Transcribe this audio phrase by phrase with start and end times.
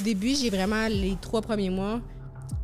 [0.00, 2.00] Au début, j'ai vraiment, les trois premiers mois,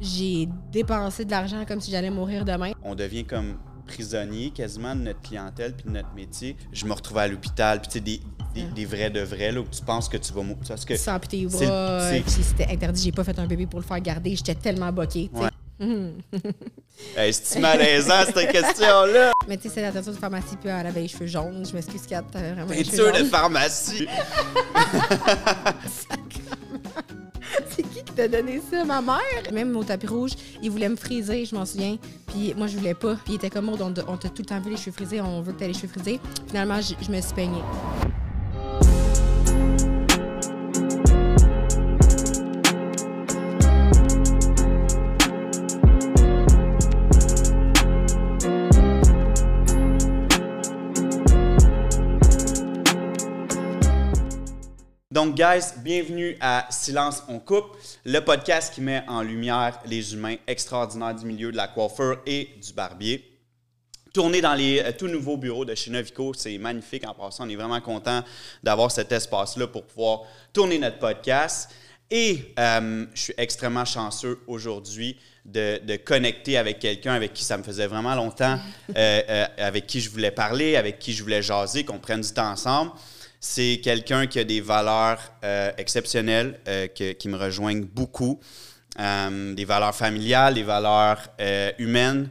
[0.00, 2.73] j'ai dépensé de l'argent comme si j'allais mourir demain.
[2.82, 6.57] On devient comme prisonnier quasiment de notre clientèle puis de notre métier.
[6.72, 8.21] Je me retrouvais à l'hôpital, puis tu sais, des,
[8.54, 10.62] des, des vrais de vrais, là, où tu penses que tu vas mourir.
[10.67, 13.03] Parce que Sans c'est le- bras, c'est- puis c'était interdit.
[13.03, 14.34] J'ai pas fait un bébé pour le faire garder.
[14.34, 15.45] J'étais tellement boquée, tu sais.
[15.45, 15.50] Ouais.
[17.18, 19.32] Hey, c'est-tu malaisant, cette question-là?
[19.46, 21.66] Mais tu sais, c'est la de pharmacie, puis elle avait les cheveux jaunes.
[21.68, 24.07] Je m'excuse, Kat, t'avais vraiment Peinture de pharmacie.
[28.17, 29.52] C'est qui qui t'a donné ça, ma mère?
[29.52, 31.97] Même au tapis rouge, il voulait me friser, je m'en souviens.
[32.27, 33.15] Puis moi, je voulais pas.
[33.15, 35.43] Puis il était comme, Maud, on t'a tout le temps vu les cheveux frisés, on
[35.43, 36.21] veut que t'aies les cheveux frisés.
[36.47, 37.62] Finalement, je me suis peignée.
[55.16, 57.74] Donc, guys, bienvenue à Silence on coupe,
[58.05, 62.51] le podcast qui met en lumière les humains extraordinaires du milieu de la coiffure et
[62.63, 63.24] du barbier.
[64.13, 67.47] Tourné dans les euh, tout nouveaux bureaux de chez Novico, c'est magnifique en passant.
[67.47, 68.23] On est vraiment content
[68.63, 71.71] d'avoir cet espace-là pour pouvoir tourner notre podcast.
[72.11, 77.57] Et euh, je suis extrêmement chanceux aujourd'hui de, de connecter avec quelqu'un avec qui ça
[77.57, 78.59] me faisait vraiment longtemps,
[78.97, 82.33] euh, euh, avec qui je voulais parler, avec qui je voulais jaser, qu'on prenne du
[82.33, 82.93] temps ensemble.
[83.41, 88.41] C'est quelqu'un qui a des valeurs euh, exceptionnelles, euh, que- qui me rejoignent beaucoup.
[88.98, 91.28] Euh, des valeurs familiales, des valeurs
[91.78, 92.31] humaines.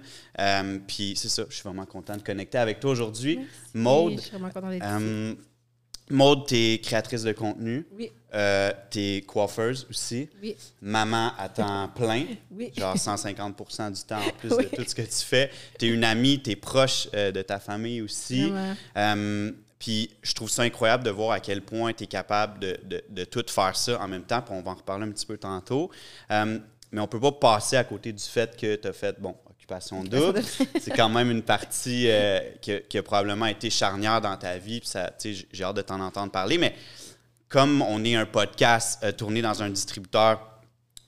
[0.88, 3.40] Puis c'est ça, je suis vraiment content de connecter avec toi aujourd'hui.
[3.74, 5.38] Maude, Je suis vraiment contente d'être ici.
[6.12, 7.86] Maude, tu es créatrice de contenu.
[7.98, 10.30] Oui, Euh, tu es coiffeuse aussi.
[10.42, 12.26] oui, Maman à temps plein.
[12.52, 12.72] oui.
[12.78, 14.66] Genre 150% du temps en plus Oui.
[14.66, 15.50] de tout ce que tu fais.
[15.80, 18.52] Tu es une amie, tu es proche euh, de ta famille aussi.
[18.98, 22.80] Euh, puis je trouve ça incroyable de voir à quel point tu es capable de,
[22.84, 24.42] de- de tout faire ça en même temps.
[24.42, 25.92] Puis on va en reparler un petit peu tantôt.
[26.32, 26.60] Euh,
[26.92, 30.04] mais on peut pas passer à côté du fait que tu as fait, bon, occupation
[30.04, 30.42] double.
[30.80, 34.58] C'est quand même une partie euh, qui, a, qui a probablement été charnière dans ta
[34.58, 34.80] vie.
[34.80, 36.58] Puis ça, tu sais, j'ai hâte de t'en entendre parler.
[36.58, 36.74] Mais
[37.50, 40.40] comme on est un podcast euh, tourné dans un distributeur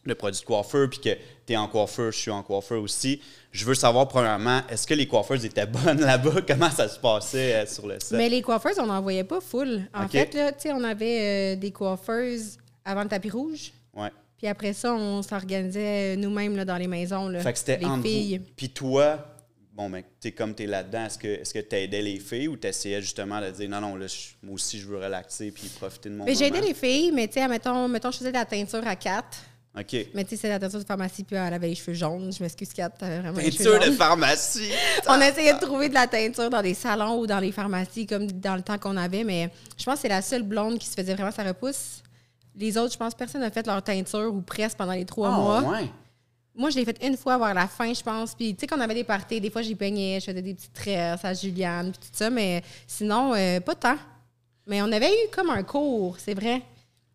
[0.05, 1.17] de produits de coiffeur, puis que
[1.47, 3.22] tu es en coiffeur, je suis en coiffeur aussi,
[3.52, 6.41] je veux savoir, premièrement, est-ce que les coiffeuses étaient bonnes là-bas?
[6.47, 8.18] Comment ça se passait euh, sur le set?
[8.18, 9.81] Mais les coiffeuses, on n'en voyait pas full.
[9.94, 13.72] En fait, là, tu sais, on avait euh, des coiffeuses avant le tapis rouge.
[13.96, 14.12] Ouais.
[14.38, 17.28] Puis après ça, on s'organisait nous-mêmes là, dans les maisons.
[17.30, 18.38] Là, Fait que c'était les entre filles.
[18.38, 18.44] vous.
[18.56, 19.18] Puis toi,
[19.74, 22.47] bon, ben, t'es comme tu es là-dedans, est-ce que est-ce que tu aidais les filles
[22.47, 25.50] ou tu essayais justement de dire non, non, là, je- moi aussi, je veux relaxer
[25.52, 26.68] puis profiter de mon Mais j'ai aidé moment?
[26.68, 29.25] les filles, mais tu sais, mettons, mettons, je faisais de la teinture à 4.
[29.79, 29.95] OK.
[30.13, 32.31] Mais tu sais, c'est la teinture de pharmacie, puis elle avait les cheveux jaunes.
[32.33, 34.71] Je m'excuse, Kat, t'avais vraiment Peinture de pharmacie!
[35.07, 38.25] On essayait de trouver de la teinture dans des salons ou dans les pharmacies, comme
[38.31, 40.93] dans le temps qu'on avait, mais je pense que c'est la seule blonde qui se
[40.95, 42.01] faisait vraiment sa repousse.
[42.55, 45.29] Les autres, je pense que personne n'a fait leur teinture ou presque pendant les trois
[45.29, 45.61] Ah, mois.
[45.61, 45.89] ouais.
[46.55, 48.33] Moi, je l'ai fait une fois vers la fin, je pense.
[48.33, 50.73] Puis, tu sais, qu'on avait des parties, des fois, j'y peignais, je faisais des petites
[50.73, 53.97] tresses à Juliane, puis tout ça, mais sinon, euh, pas tant.
[54.66, 56.63] Mais on avait eu comme un cours, c'est vrai.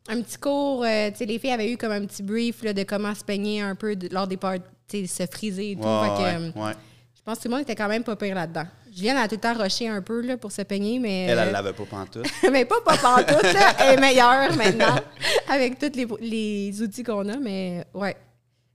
[0.09, 2.73] Un petit cours, euh, tu sais, les filles avaient eu comme un petit brief là,
[2.73, 5.83] de comment se peigner un peu de- lors des parties, se friser et tout.
[5.83, 6.73] Ouais, Fait que, ouais, euh, ouais.
[7.17, 8.65] je pense que tout le monde était quand même pas pire là-dedans.
[8.95, 11.27] Juliane a tout le temps rushé un peu là, pour se peigner, mais.
[11.27, 12.27] Elle, elle euh, l'avait pas pantoute.
[12.53, 13.75] mais pas pas pantoute, là.
[13.79, 14.97] Elle est meilleure maintenant
[15.49, 18.17] avec tous les, les outils qu'on a, mais ouais.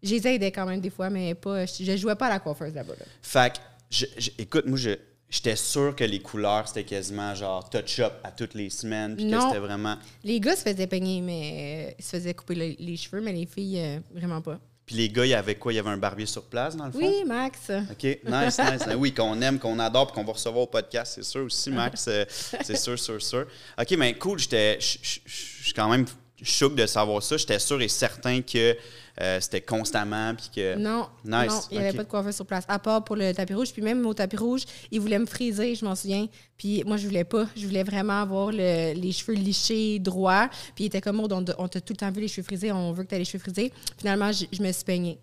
[0.01, 1.65] Je les aidais quand même des fois, mais pas.
[1.65, 2.93] Je, je jouais pas à la coiffeuse là-bas.
[2.99, 3.05] là.
[3.21, 3.59] Fait que,
[3.91, 4.91] je- je- écoute, moi, je-
[5.29, 9.41] j'étais sûr que les couleurs, c'était quasiment genre touch-up à toutes les semaines, puis que
[9.41, 9.97] c'était vraiment...
[10.23, 13.33] Les gars se faisaient peigner, mais euh, ils se faisaient couper le- les cheveux, mais
[13.33, 14.59] les filles, euh, vraiment pas.
[14.85, 15.73] Puis les gars, il y avait quoi?
[15.73, 16.99] Il y avait un barbier sur place, dans le fond?
[16.99, 17.59] Oui, Max.
[17.91, 18.85] OK, nice, nice.
[18.87, 21.69] Ben oui, qu'on aime, qu'on adore, puis qu'on va recevoir au podcast, c'est sûr aussi,
[21.71, 22.05] Max.
[22.07, 23.45] euh, c'est sûr, sûr, sûr.
[23.77, 24.79] OK, mais cool, j'étais...
[24.79, 26.05] Je je- je suis quand même
[26.41, 27.35] choqué de savoir ça.
[27.35, 28.77] J'étais sûr et certain que
[29.21, 30.75] euh, c'était constamment, puis que...
[30.75, 33.33] Non, Nice, non, il n'y avait pas de coiffeur sur place, à part pour le
[33.33, 33.71] tapis rouge.
[33.73, 34.61] Puis même au tapis rouge,
[34.91, 36.27] ils voulaient me friser, je m'en souviens.
[36.57, 37.47] Puis moi, je voulais pas.
[37.55, 40.49] Je voulais vraiment avoir le- les cheveux lichés, droits.
[40.75, 42.43] Puis il était comme, Maud, on, t'a- on t'a tout le temps vu les cheveux
[42.43, 43.73] frisés, on veut que tu aies les cheveux frisés.
[43.97, 45.17] Finalement, je, je me suis peignée.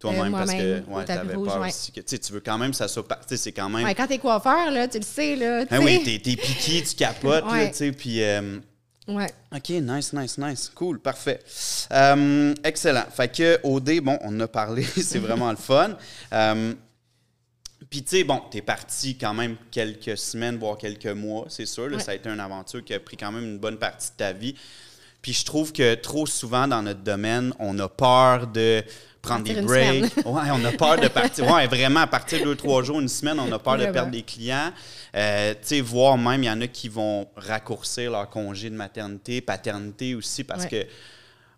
[0.00, 1.68] Toi-même, Euh, parce que ouais, t'avais peur ouais.
[1.68, 1.90] aussi.
[1.90, 3.04] Que, tu veux quand même que ça soit...
[3.28, 3.84] c'est quand même...
[3.84, 5.66] Ouais, quand t'es coiffeur, là, tu le sais, là.
[5.66, 7.70] tu Ah oui, t'es piqué, tu capotes, là, Ouais.
[7.70, 8.22] tu sais, puis...
[8.22, 8.58] euh,
[9.08, 9.30] Ouais.
[9.54, 10.70] OK, nice, nice, nice.
[10.74, 11.40] Cool, parfait.
[11.92, 13.04] Euh, excellent.
[13.10, 15.96] Fait que OD, bon, on en a parlé, c'est vraiment le fun.
[16.32, 16.74] Euh,
[17.88, 21.88] Puis, tu sais, bon, t'es parti quand même quelques semaines, voire quelques mois, c'est sûr.
[21.88, 22.02] là, Ouais.
[22.02, 24.32] Ça a été une aventure qui a pris quand même une bonne partie de ta
[24.32, 24.54] vie.
[25.22, 28.82] Puis, je trouve que trop souvent dans notre domaine, on a peur de
[29.20, 30.16] prendre des breaks.
[30.24, 31.50] Ouais, on a peur de partir.
[31.52, 34.12] Ouais, vraiment, à partir de deux, trois jours, une semaine, on a peur de perdre
[34.12, 34.72] des clients.
[35.14, 38.76] Euh, tu sais, voire même, il y en a qui vont raccourcir leur congé de
[38.76, 40.68] maternité, paternité aussi, parce Ouais.
[40.70, 40.86] que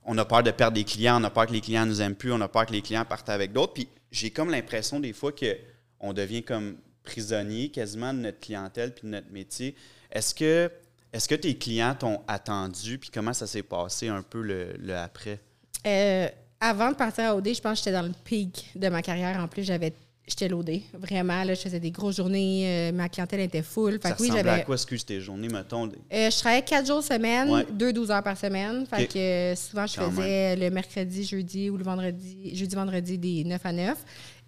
[0.05, 2.15] on a peur de perdre des clients, on a peur que les clients nous aiment
[2.15, 3.75] plus, on a peur que les clients partent avec d'autres.
[3.75, 9.03] Puis j'ai comme l'impression des fois qu'on devient comme prisonnier quasiment de notre clientèle puis
[9.07, 9.77] de notre métier.
[10.11, 10.71] Est-ce que,
[11.13, 12.99] est que tes clients t'ont attendu?
[12.99, 15.41] Puis comment ça s'est passé un peu le, le après?
[15.87, 16.29] Euh,
[16.61, 19.39] avant de partir à OD, je pense que j'étais dans le pic de ma carrière.
[19.43, 19.93] En plus, j'avais
[20.29, 20.83] j'étais loadée.
[20.95, 22.63] Vraiment, là, je faisais des grosses journées.
[22.65, 23.95] euh, ma clientèle était full.
[24.01, 25.89] Fait ça que oui, à quoi, excuse tes journées, mettons?
[25.89, 27.67] des- Euh, je travaillais quatre jours semaine, Ouais.
[27.73, 28.87] deux 12 heures par semaine.
[28.87, 33.43] Fait que souvent, je Quand faisais le mercredi, jeudi ou le vendredi, jeudi, vendredi des
[33.45, 33.97] 9 à 9.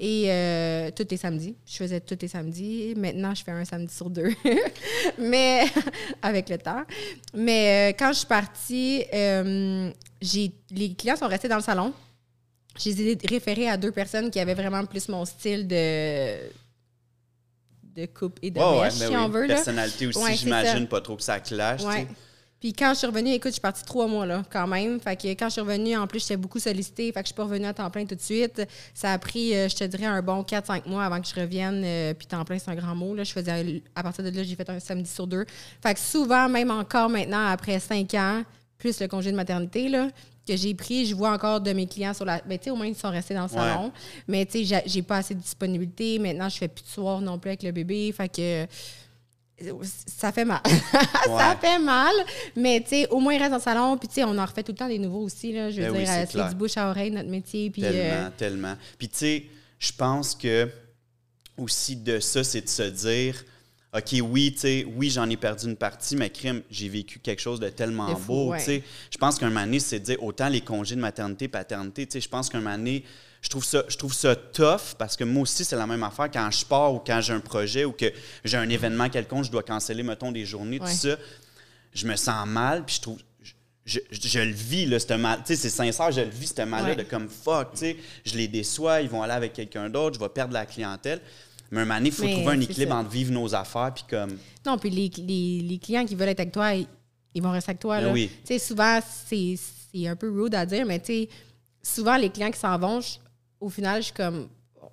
[0.04, 1.54] Et euh, tous les samedis.
[1.64, 2.92] Je faisais tous les samedis.
[2.96, 4.32] Maintenant, je fais un samedi sur deux.
[5.18, 5.62] Mais
[6.22, 6.82] avec le temps.
[7.32, 11.92] Mais euh, quand je suis partie, euh, j'ai, les clients sont restés dans le salon.
[12.76, 16.48] Je les ai référés à deux personnes qui avaient vraiment plus mon style de,
[17.94, 19.16] de coupe et de mèche, ben si oui.
[19.16, 19.46] on veut.
[19.46, 19.54] Là.
[19.54, 21.82] Personnalité aussi, Ouais, j'imagine, pas trop que ça clash.
[21.82, 22.08] Ouais.
[22.62, 25.00] Puis quand je suis revenue, écoute, je suis partie trois mois, là, quand même.
[25.00, 27.06] Fait que quand je suis revenue, en plus, j'étais beaucoup sollicitée.
[27.10, 28.62] Fait que je suis pas revenue à temps plein tout de suite.
[28.94, 31.82] Ça a pris, euh, je te dirais, un bon 4-5 mois avant que je revienne.
[31.84, 33.16] euh, puis temps plein, c'est un grand mot.
[33.16, 33.24] Là.
[33.24, 35.44] Je faisais, à partir de là, j'ai fait un samedi sur deux.
[35.82, 38.44] Fait que souvent, même encore maintenant, après 5 ans,
[38.78, 40.08] plus le congé de maternité, là,
[40.46, 42.40] que j'ai pris, je vois encore de mes clients sur la.
[42.46, 43.92] Ben, tu sais, au moins, ils sont restés dans le salon.
[44.28, 46.18] Mais, tu sais, j'ai- j'ai pas assez de disponibilité.
[46.20, 48.12] Maintenant, je fais plus de soir non plus avec le bébé.
[48.12, 48.66] Fait que
[50.06, 50.60] ça fait mal.
[51.28, 51.38] Ouais.
[51.38, 52.12] ça fait mal.
[52.56, 53.96] Mais, tu sais, au moins, il reste dans le salon.
[53.96, 55.52] Puis, tu sais, on en refait tout le temps des nouveaux aussi.
[55.52, 55.70] Là.
[55.70, 56.48] Je veux Ben oui, dire, euh, c'est clair.
[56.48, 57.70] du bouche à oreille, notre métier.
[57.70, 58.74] Puis, Tellement, euh, tellement.
[58.98, 59.44] Puis tu sais,
[59.78, 60.68] je pense que
[61.56, 63.44] aussi de ça, c'est de se dire,
[63.96, 67.40] OK, oui, tu sais, oui, j'en ai perdu une partie, mais crime, j'ai vécu quelque
[67.40, 68.58] chose de tellement De fou, beau, ouais.
[68.58, 68.82] tu sais.
[69.10, 72.12] Je pense qu'un moment donné, c'est de dire autant les congés de maternité, paternité, tu
[72.14, 73.04] sais, je pense qu'un moment donné,
[73.42, 76.30] je trouve ça, je trouve ça tough parce que moi aussi, c'est la même affaire
[76.30, 78.06] quand je pars ou quand j'ai un projet ou que
[78.44, 80.88] j'ai un événement quelconque, je dois canceller, mettons, des journées, Ouais.
[80.88, 81.16] tout ça.
[81.92, 83.18] Je me sens mal, puis je trouve.
[83.84, 85.40] Je, je- je le vis, là, ce mal.
[85.44, 86.96] Tu sais, c'est sincère, je le vis, ce mal-là, Ouais.
[86.96, 90.20] de comme fuck, tu sais, je les déçois, ils vont aller avec quelqu'un d'autre, je
[90.24, 91.20] vais perdre la clientèle.
[91.72, 92.98] Mais un moment donné, il faut Mais trouver un équilibre ça.
[92.98, 94.38] entre vivre nos affaires, puis comme.
[94.64, 96.86] Non, puis les, les, les clients qui veulent être avec toi, ils,
[97.34, 97.98] ils vont rester avec toi.
[97.98, 98.12] Ben là.
[98.12, 98.30] oui.
[98.46, 99.56] Tu sais, souvent, c'est
[99.92, 101.28] c'est un peu rude à dire, mais tu sais,
[101.82, 103.16] souvent, les clients qui s'en vont, je-
[103.62, 104.48] au final, je suis comme,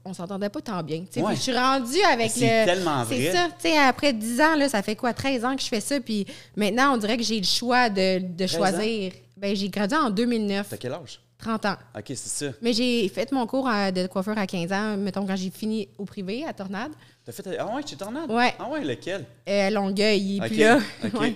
[0.06, 1.00] on s'entendait pas tant bien.
[1.01, 1.30] Tu sais, Ouais.
[1.33, 2.39] puis je suis rendue avec le.
[2.39, 3.31] C'est tellement vrai.
[3.62, 3.88] C'est ça.
[3.88, 6.25] Après 10 ans, là, ça fait quoi, 13 ans que je fais ça, puis
[6.56, 9.12] maintenant, on dirait que j'ai le choix de, de choisir.
[9.36, 11.19] Ben, j'ai gradué en 2009, T'as quel âge?
[11.38, 11.75] 30 ans.
[11.98, 12.48] OK, c'est ça.
[12.62, 16.04] Mais j'ai fait mon cours de coiffeur à 15 ans, mettons, quand j'ai fini au
[16.04, 16.92] privé, à Tornade.
[17.25, 17.57] T'as fait.
[17.57, 18.30] Ah ouais, tu es tornade?
[18.30, 18.54] Ouais.
[18.60, 19.25] Ah ouais, lequel?
[19.48, 20.80] Euh, Longueuil, plus là.
[21.13, 21.36] Ouais.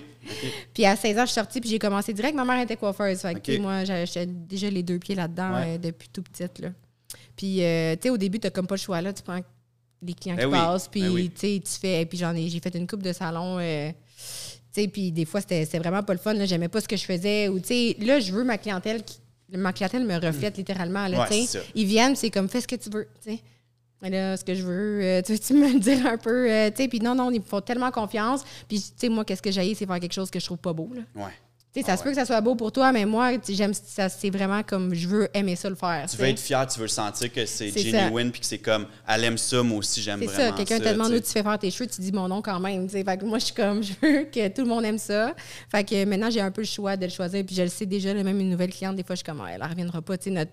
[0.74, 2.34] Puis à 16 ans, je suis sortie, puis j'ai commencé direct.
[2.34, 3.20] Ma mère était coiffeuse.
[3.20, 5.74] Fait que, moi, j'avais j'avais déjà les deux pieds là-dedans Ouais.
[5.74, 6.58] euh, depuis tout petite.
[6.58, 6.68] Là.
[7.36, 9.00] Puis, euh, tu sais, au début, tu comme pas le choix.
[9.00, 9.12] là.
[9.12, 9.40] Tu prends
[10.02, 10.58] les clients Ben qui oui.
[10.58, 11.30] passent, puis, Ben oui.
[11.30, 12.04] tu fais.
[12.06, 13.58] Puis, j'en ai, j'ai fait une coupe de salon.
[13.58, 13.90] euh,
[14.72, 16.34] tu sais, puis des fois, c'était c'était vraiment pas le fun.
[16.34, 16.46] là.
[16.46, 17.48] J'aimais pas ce que je faisais.
[17.48, 19.18] Ou, tu sais, là, je veux ma clientèle qui.
[19.52, 21.06] Ma clientèle me reflète littéralement.
[21.06, 21.44] Là, Ouais.
[21.74, 23.06] Ils viennent, c'est comme fais ce que tu veux.
[23.22, 23.40] tu sais.
[24.02, 26.50] Mais là, ce que je veux, euh, tu veux-tu me le dire un peu?
[26.50, 28.42] euh, tu sais, puis non, non, ils me font tellement confiance.
[28.68, 30.72] Puis, tu sais, moi, qu'est-ce que j'ai, c'est faire quelque chose que je trouve pas
[30.72, 30.90] beau.
[30.94, 31.02] Là.
[31.24, 31.30] Ouais.
[31.74, 33.74] Tu sais, ça Ah se peut que ça soit beau pour toi, mais moi, j'aime
[33.74, 34.08] ça.
[34.08, 36.06] C'est vraiment comme je veux aimer ça le faire.
[36.08, 39.24] Tu veux être fier, tu veux sentir que c'est genuine, puis que c'est comme, elle
[39.24, 40.52] aime ça, moi aussi, j'aime vraiment ça.
[40.52, 42.88] Quelqu'un te demande où tu fais faire tes cheveux, tu dis mon nom quand même.
[42.88, 45.34] Fait que moi, je suis comme, je veux que tout le monde aime ça.
[45.68, 47.44] Fait que maintenant, j'ai un peu le choix de le choisir.
[47.44, 49.50] Puis je le sais déjà, même une nouvelle cliente, des fois, je suis comme, Ah,
[49.52, 50.16] elle ne reviendra pas.
[50.16, 50.52] Tu sais, notre.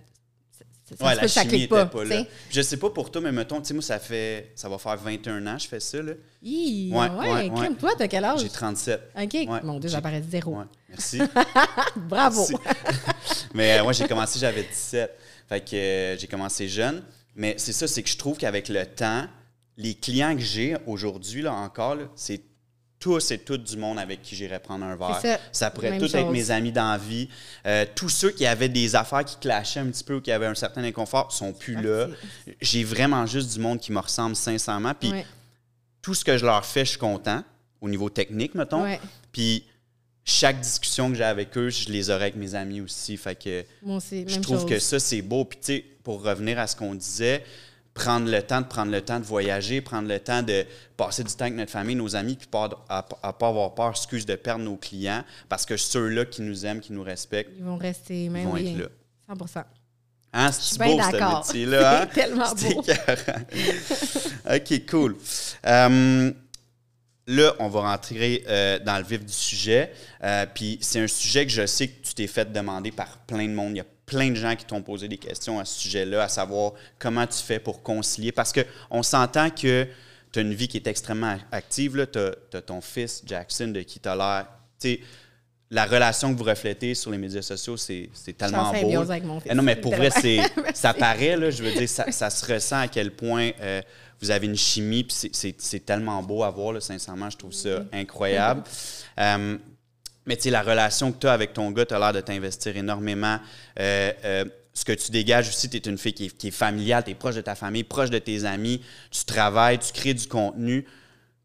[0.98, 2.04] Ça, Ouais, la chimie était pas.
[2.04, 2.16] là.
[2.24, 2.28] sais.
[2.50, 4.98] Je sais pas pour toi, mais mettons, tu sais, moi, ça fait, ça va faire
[4.98, 6.14] 21 ans que je fais ça, là.
[6.44, 8.42] Hi, Ouais, ouais, ouais, toi, t'as quel âge?
[8.42, 9.02] J'ai 37.
[9.22, 9.64] OK.
[9.64, 10.58] Mon Dieu, paraît zéro.
[10.90, 11.22] Merci.
[11.96, 12.46] Bravo.
[12.50, 12.56] Merci.
[13.54, 15.12] mais euh, moi, j'ai commencé, j'avais 17.
[15.48, 17.04] Fait que euh, j'ai commencé jeune.
[17.36, 19.26] Mais c'est ça, c'est que je trouve qu'avec le temps,
[19.78, 22.42] les clients que j'ai aujourd'hui, là, encore, là, c'est
[23.02, 25.40] tous et toutes du monde avec qui j'irais prendre un verre.
[25.52, 25.72] Ça.
[25.72, 27.28] pourrait tous être mes amis d'envie.
[27.66, 30.46] Euh, tous ceux qui avaient des affaires qui clashaient un petit peu ou qui avaient
[30.46, 32.08] un certain inconfort sont plus là.
[32.62, 34.94] J'ai vraiment juste du monde qui me ressemble sincèrement.
[34.94, 35.26] Puis Ouais.
[36.02, 37.44] tout ce que je leur fais, je suis content
[37.82, 38.84] au niveau technique, mettons.
[38.84, 39.02] Ouais.
[39.32, 39.66] Puis
[40.24, 43.18] chaque discussion que j'ai avec eux, je les aurai avec mes amis aussi.
[43.18, 44.70] Fait que Moi aussi, je même trouve chose.
[44.70, 45.44] que ça, c'est beau.
[45.46, 47.44] Puis, tu sais, pour revenir à ce qu'on disait,
[48.02, 50.66] prendre le temps de prendre le temps de voyager, prendre le temps de
[50.98, 53.92] passer du temps avec notre famille, nos amis, puis pas, à, à pas avoir peur,
[53.92, 57.64] excuse, de perdre nos clients, parce que ceux-là qui nous aiment, qui nous respectent, Ils
[57.64, 59.48] vont rester, même vont oui, être là.
[59.48, 59.66] 100
[60.34, 61.46] Hein, c'est beau, ce d'accord.
[61.46, 62.02] métier-là.
[62.04, 62.08] Hein?
[62.08, 62.84] Tellement beau.
[64.56, 65.18] OK, cool.
[65.68, 66.32] Euh,
[67.28, 69.92] là, on va rentrer euh, dans le vif du sujet.
[70.24, 73.46] Euh, Puis c'est un sujet que je sais que tu t'es fait demander par plein
[73.46, 73.72] de monde.
[73.72, 76.28] Il y a plein de gens qui t'ont posé des questions à ce sujet-là, à
[76.28, 78.34] savoir comment tu fais pour concilier.
[78.34, 79.88] Parce qu'on s'entend que
[80.34, 82.06] tu as une vie qui est extrêmement active.
[82.12, 85.00] Tu as, ton fils, Jackson, de qui tu as l'air.
[85.70, 88.98] la relation que vous reflétez sur les médias sociaux, c'est tellement en beau.
[88.98, 89.50] avec mon fils.
[89.50, 90.10] Eh non, mais pour vrai,
[90.74, 93.82] ça paraît, là, je veux dire, ça, ça se ressent à quel point euh,
[94.20, 97.86] vous avez une chimie, puis c'est tellement beau à voir, là, sincèrement, je trouve ça
[97.94, 98.64] incroyable.
[99.20, 99.58] Euh,
[100.26, 102.22] mais tu sais, la relation que tu as avec ton gars, tu as l'air de
[102.22, 103.40] t'investir énormément.
[103.80, 106.52] Euh, euh, ce que tu dégages aussi, tu es une fille qui est, qui est
[106.52, 110.14] familiale, tu es proche de ta famille, proche de tes amis, tu travailles, tu crées
[110.14, 110.86] du contenu.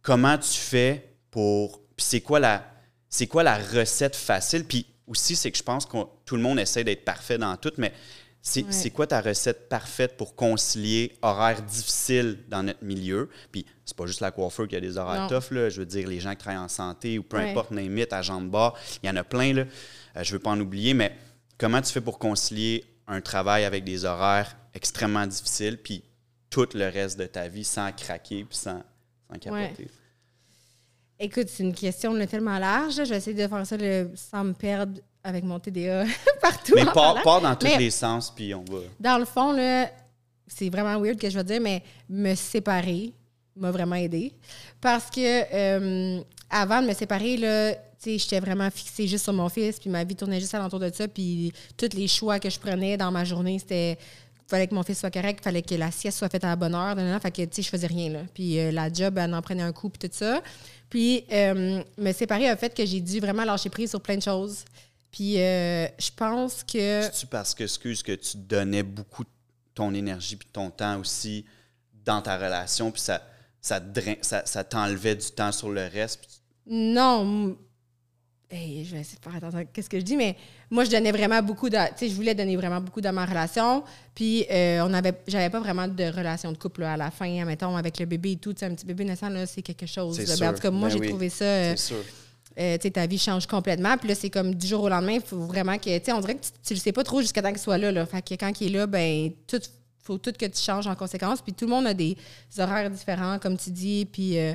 [0.03, 1.81] Comment tu fais pour.
[1.97, 2.65] Puis c'est quoi la.
[3.09, 4.65] C'est quoi la recette facile?
[4.65, 7.73] Puis aussi, c'est que je pense que tout le monde essaie d'être parfait dans tout,
[7.79, 7.93] mais
[8.49, 8.91] c'est Ouais.
[8.91, 13.29] quoi ta recette parfaite pour concilier horaires difficiles dans notre milieu?
[13.51, 15.29] Puis c'est pas juste la coiffeur qui a des horaires Non.
[15.41, 15.69] tough, là.
[15.69, 17.51] Je veux dire, les gens qui travaillent en santé ou peu Ouais.
[17.51, 19.65] importe, name it, à jambes bar, il y en a plein, là.
[20.17, 21.17] Euh, je veux pas en oublier, mais
[21.59, 26.05] comment tu fais pour concilier un travail avec des horaires extrêmement difficiles, puis
[26.49, 28.83] tout le reste de ta vie sans craquer puis sans,
[29.31, 29.89] sans capoter?
[31.19, 32.95] Écoute, c'est une question là, tellement large.
[32.97, 33.77] Je vais essayer de faire ça
[34.15, 36.05] sans me perdre avec mon TDA
[36.41, 36.73] partout.
[36.77, 37.21] Mais parlant.
[37.23, 38.79] pars dans tous Mais- les sens, puis on va.
[39.01, 39.91] Dans le fond, là,
[40.47, 43.13] c'est vraiment weird que je vais dire, mais me séparer
[43.57, 44.33] m'a vraiment aidé.
[44.81, 49.81] Parce que euh, avant de me séparer, là, j'étais vraiment fixée juste sur mon fils,
[49.81, 52.97] puis ma vie tournait juste alentour de ça, puis tous les choix que je prenais
[52.97, 53.99] dans ma journée, c'était
[54.49, 56.75] fallait que mon fils soit correct, fallait que la sieste soit faite à la bonne
[56.77, 57.19] heure, nan.
[57.19, 58.21] fait que tu sais, je faisais rien là.
[58.33, 60.41] Puis euh, la job, elle en prenait un coup, puis tout ça.
[60.89, 64.23] Puis euh, me séparer a fait que j'ai dû vraiment lâcher prise sur plein de
[64.23, 64.65] choses.
[65.17, 69.31] Puis euh, je pense que C'est-tu parce que, excuse, que tu donnais beaucoup de
[69.75, 71.47] ton énergie puis ton temps aussi
[72.05, 73.23] dans ta relation, puis ça,
[73.63, 73.81] ça,
[74.21, 76.21] ça, ça t'enlevait du temps sur le reste?
[76.21, 76.29] puis
[76.67, 77.57] Non.
[78.51, 80.37] Hey, je vais essayer de faire attention à ce que je dis, mais
[80.71, 81.77] moi, je donnais vraiment beaucoup de.
[81.77, 83.85] Tu sais, je voulais donner vraiment beaucoup dans ma relation.
[84.15, 87.43] Puis, euh, on avait, j'avais pas vraiment de relation de couple là, à la fin,
[87.47, 88.53] mettons, avec le bébé et tout.
[88.53, 90.21] Tu sais, un petit bébé naissant, là, c'est quelque chose.
[90.21, 90.37] Là.
[90.39, 91.09] Ben, en tout cas, moi, Ben j'ai oui.
[91.09, 91.45] trouvé ça.
[91.45, 92.05] euh, C'est sûr.
[92.59, 93.97] Euh, ta vie change complètement.
[93.97, 95.99] Puis là, c'est comme du jour au lendemain, il faut vraiment que.
[95.99, 97.79] Tu sais, on dirait que tu, tu le sais pas trop jusqu'à temps qu'il soit
[97.79, 98.07] là, là.
[98.07, 99.61] Fait que quand il est là, ben, tout
[100.03, 101.43] faut tout que tu changes en conséquence.
[101.43, 102.17] Puis tout le monde a des
[102.59, 104.07] horaires différents, comme tu dis.
[104.11, 104.39] Puis.
[104.39, 104.55] euh,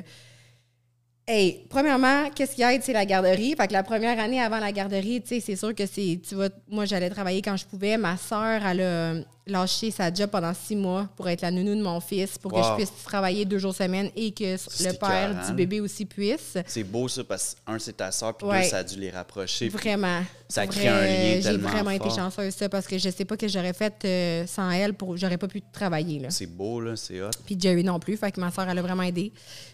[1.24, 3.54] Hey, premièrement, qu'est-ce qui aide, c'est la garderie.
[3.56, 6.20] Fait que la première année avant la garderie, tu sais, c'est sûr que c'est.
[6.26, 7.96] Tu vas, moi, j'allais travailler quand je pouvais.
[7.96, 9.14] Ma sœur, elle a
[9.46, 12.62] lâché sa job pendant six mois pour être la nounou de mon fils, pour que
[12.62, 15.48] je puisse travailler deux jours semaine et que le père écœurant.
[15.48, 16.58] du bébé aussi puisse.
[16.66, 18.62] C'est beau ça, parce que un, c'est ta soeur, puis Ouais.
[18.62, 19.68] deux, ça a dû les rapprocher.
[19.68, 20.22] Vraiment.
[20.48, 23.48] Ça crée un lien J'ai vraiment été chanceuse, ça, parce que je sais pas que
[23.48, 26.20] j'aurais fait euh, sans elle, pour j'aurais pas pu travailler.
[26.20, 26.30] Là.
[26.30, 27.30] C'est beau, là, c'est hot.
[27.44, 29.32] Puis Jerry non plus, fait que ma soeur, elle a vraiment aidé.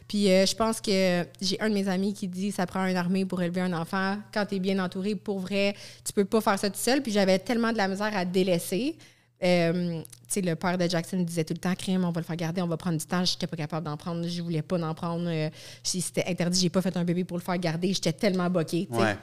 [0.08, 2.96] Puis euh, je pense que j'ai un de mes amis qui dit ça prend une
[2.96, 4.16] armée pour élever un enfant.
[4.32, 7.02] Quand tu es bien entouré, pour vrai, tu peux pas faire ça tout seul.
[7.02, 8.96] Puis j'avais tellement de la misère à délaisser.
[9.42, 12.26] Euh, tu sais, le père de Jackson disait tout le temps, crime, on va le
[12.26, 13.24] faire garder, on va prendre du temps.
[13.24, 15.28] J'étais pas capable d'en prendre, je voulais pas d'en prendre.
[15.28, 15.50] Euh,
[15.82, 17.92] si c'était interdit, j'ai pas fait un bébé pour le faire garder.
[17.92, 18.88] J'étais tellement boquée.
[18.90, 19.16] Ouais.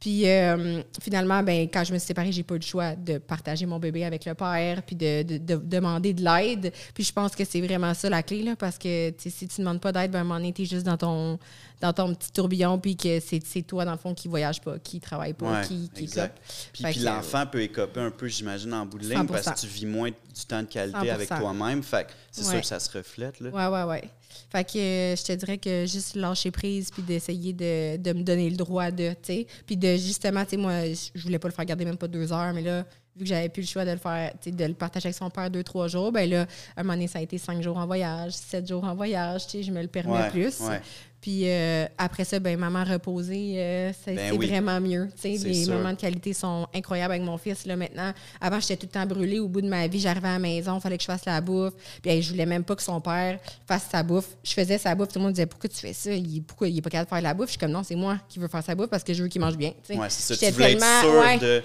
[0.00, 3.18] Puis euh, finalement, ben, quand je me suis séparée, j'ai pas eu le choix de
[3.18, 6.72] partager mon bébé avec le père, puis de, de- de demander de l'aide.
[6.94, 9.60] Puis je pense que c'est vraiment ça la clé, là, parce que tu si tu
[9.60, 11.38] ne demandes pas d'aide, ben, à un moment donné, t'es juste dans ton,
[11.82, 15.00] dans ton petit tourbillon, puis que c'est toi, dans le fond, qui voyage pas, qui
[15.00, 16.34] travaille pas, Ouais, qui, qui exact.
[16.34, 16.46] cope.
[16.72, 19.54] Puis, puis l'enfant peut écoper un peu, j'imagine, en bout de ligne, parce 100%.
[19.54, 21.10] que tu vis moins du temps de qualité 100%.
[21.12, 21.82] avec toi-même.
[21.82, 22.60] Fait c'est sûr Ouais.
[22.62, 23.50] que ça se reflète, là.
[23.50, 24.10] Ouais, ouais, ouais.
[24.50, 28.22] Fait que euh, je te dirais que juste lâcher prise puis d'essayer de, de me
[28.22, 29.46] donner le droit de, tu sais.
[29.66, 30.72] Puis de justement, tu sais, moi,
[31.14, 32.84] je voulais pas le faire garder même pas deux heures, mais là,
[33.16, 35.50] vu que j'avais plus le choix de le faire, de le partager avec son père
[35.50, 37.86] deux, trois jours, ben là, à un moment donné, ça a été cinq jours en
[37.86, 40.60] voyage, sept jours en voyage, je me le permets Ouais, plus.
[40.60, 40.80] ouais.
[41.20, 44.46] Puis euh, après ça, ben maman reposée, euh, c'est Ben oui.
[44.48, 45.06] vraiment mieux.
[45.22, 45.74] Les sûr.
[45.74, 47.66] moments de qualité sont incroyables avec mon fils.
[47.66, 49.38] Là, maintenant, avant, j'étais tout le temps brûlée.
[49.38, 51.38] Au bout de ma vie, j'arrivais à la maison, il fallait que je fasse la
[51.42, 51.74] bouffe.
[52.00, 53.38] Puis hey, je voulais même pas que son père
[53.68, 54.34] fasse sa bouffe.
[54.42, 55.08] Je faisais sa bouffe.
[55.08, 56.10] Tout le monde disait Pourquoi tu fais ça?
[56.10, 57.48] Il, Pourquoi il est pas capable de faire la bouffe?
[57.48, 59.28] Je suis comme Non, c'est moi qui veux faire sa bouffe parce que je veux
[59.28, 59.74] qu'il mange bien.
[59.90, 60.46] Ouais, c'est ça.
[60.46, 61.62] Tu voulais être sûr ouais, de.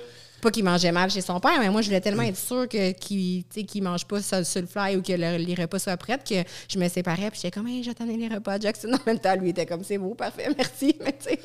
[0.52, 3.84] Qu'il mangeait mal chez son père, mais moi, je voulais tellement être sûre que, qu'il
[3.84, 6.36] mange pas sur le fly ou que le- les repas soient prêts que
[6.70, 7.32] je me séparais.
[7.32, 8.60] Puis j'étais comme Hey, j'attendais les repas.
[8.60, 10.96] Jackson, en même temps, lui, était comme C'est beau, parfait, merci.
[11.04, 11.40] Mais tu sais.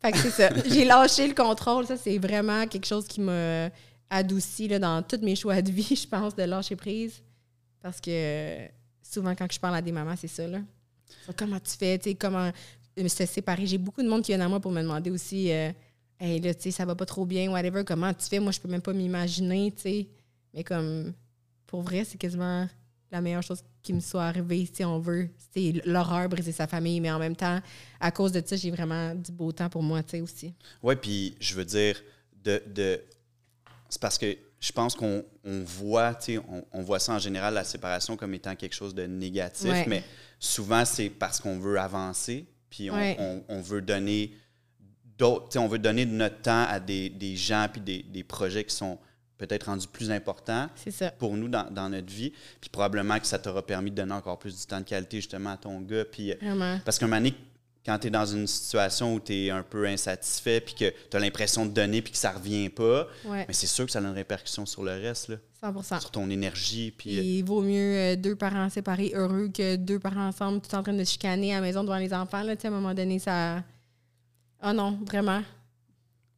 [0.00, 0.50] Fait que c'est ça.
[0.68, 1.86] J'ai lâché le contrôle.
[1.86, 3.68] Ça, c'est vraiment quelque chose qui m'a
[4.10, 7.22] adouci là, dans tous mes choix de vie, je pense, de lâcher prise.
[7.80, 8.66] Parce que
[9.02, 10.46] souvent, quand je parle à des mamans, c'est ça.
[10.46, 10.58] Là.
[11.36, 11.98] Comment tu fais?
[12.18, 12.50] Comment
[12.98, 13.66] euh, se séparer?
[13.66, 15.70] J'ai beaucoup de monde qui vient à moi pour me demander aussi euh,
[16.24, 17.82] Hey, là, tu sais, ça va pas trop bien, whatever.
[17.84, 18.38] Comment tu fais?
[18.38, 20.08] Moi, je peux même pas m'imaginer, tu sais.
[20.54, 21.12] Mais comme,
[21.66, 22.68] pour vrai, c'est quasiment
[23.10, 25.28] la meilleure chose qui me soit arrivée, si on veut.
[25.52, 27.00] C'est l'horreur, briser sa famille.
[27.00, 27.60] Mais en même temps,
[27.98, 30.54] à cause de ça, j'ai vraiment du beau temps pour moi, tu sais, aussi.
[30.82, 32.00] Ouais, puis je veux dire,
[32.44, 33.00] de, de...
[33.88, 36.16] c'est parce que je pense qu'on on voit,
[36.48, 39.84] on, on voit ça en général, la séparation comme étant quelque chose de négatif, Ouais.
[39.88, 40.04] mais
[40.38, 43.16] souvent c'est parce qu'on veut avancer, puis on, Ouais.
[43.18, 44.32] on- on veut donner
[45.22, 48.64] d'autres, on veut donner de notre temps à des, des gens puis des, des projets
[48.64, 48.98] qui sont
[49.38, 51.10] peut-être rendus plus importants ça.
[51.12, 52.32] pour nous dans, dans notre vie.
[52.60, 55.50] Puis probablement que ça t'aura permis de donner encore plus du temps de qualité justement
[55.50, 56.04] à ton gars.
[56.04, 56.78] Puis, euh, Vraiment.
[56.84, 57.34] parce qu'un moment donné,
[57.84, 61.16] quand tu es dans une situation où tu es un peu insatisfait puis que tu
[61.16, 63.44] as l'impression de donner puis que ça revient pas, Ouais.
[63.48, 65.36] mais c'est sûr que ça a une répercussion sur le reste, là,
[65.82, 66.92] 100 sur ton énergie.
[66.96, 70.72] Puis, euh, Il vaut mieux euh, deux parents séparés heureux que deux parents ensemble, tout
[70.76, 72.42] en train de chicaner à la maison devant les enfants.
[72.44, 73.64] Là, Tu sais, à un moment donné, ça.
[74.62, 75.42] Ah non, vraiment.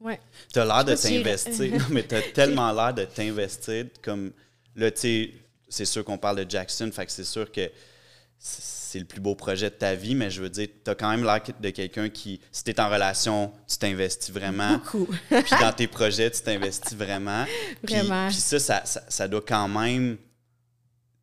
[0.00, 0.19] Ouais.
[0.52, 1.73] tu as l'air de t'investir.
[1.78, 3.87] Non, mais tu as tellement l'air de t'investir.
[4.02, 4.33] Comme
[4.75, 5.31] là, tu sais,
[5.69, 7.71] c'est sûr qu'on parle de Jackson, fait que c'est sûr que
[8.38, 11.11] c'est le plus beau projet de ta vie, mais je veux dire, tu as quand
[11.11, 14.75] même l'air de quelqu'un qui, si tu es en relation, tu t'investis vraiment.
[14.78, 15.07] Beaucoup.
[15.28, 17.45] puis dans tes projets, tu t'investis vraiment.
[17.87, 18.28] Puis, Vraiment.
[18.28, 20.23] puis ça, ça, ça, ça doit quand même, tu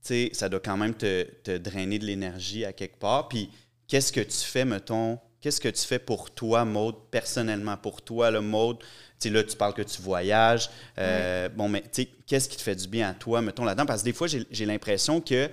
[0.01, 3.27] sais, ça doit quand même te, te drainer de l'énergie à quelque part.
[3.27, 3.50] Puis
[3.88, 8.31] qu'est-ce que tu fais, mettons, qu'est-ce que tu fais pour toi, Maude, personnellement, pour toi,
[8.31, 8.77] le Maude?
[9.25, 10.67] Là, tu parles que tu voyages.
[10.98, 11.83] Euh, Bon, mais
[12.25, 13.86] qu'est-ce qui te fait du bien à toi, mettons, là-dedans?
[13.86, 15.48] Parce que des fois, j'ai l'impression que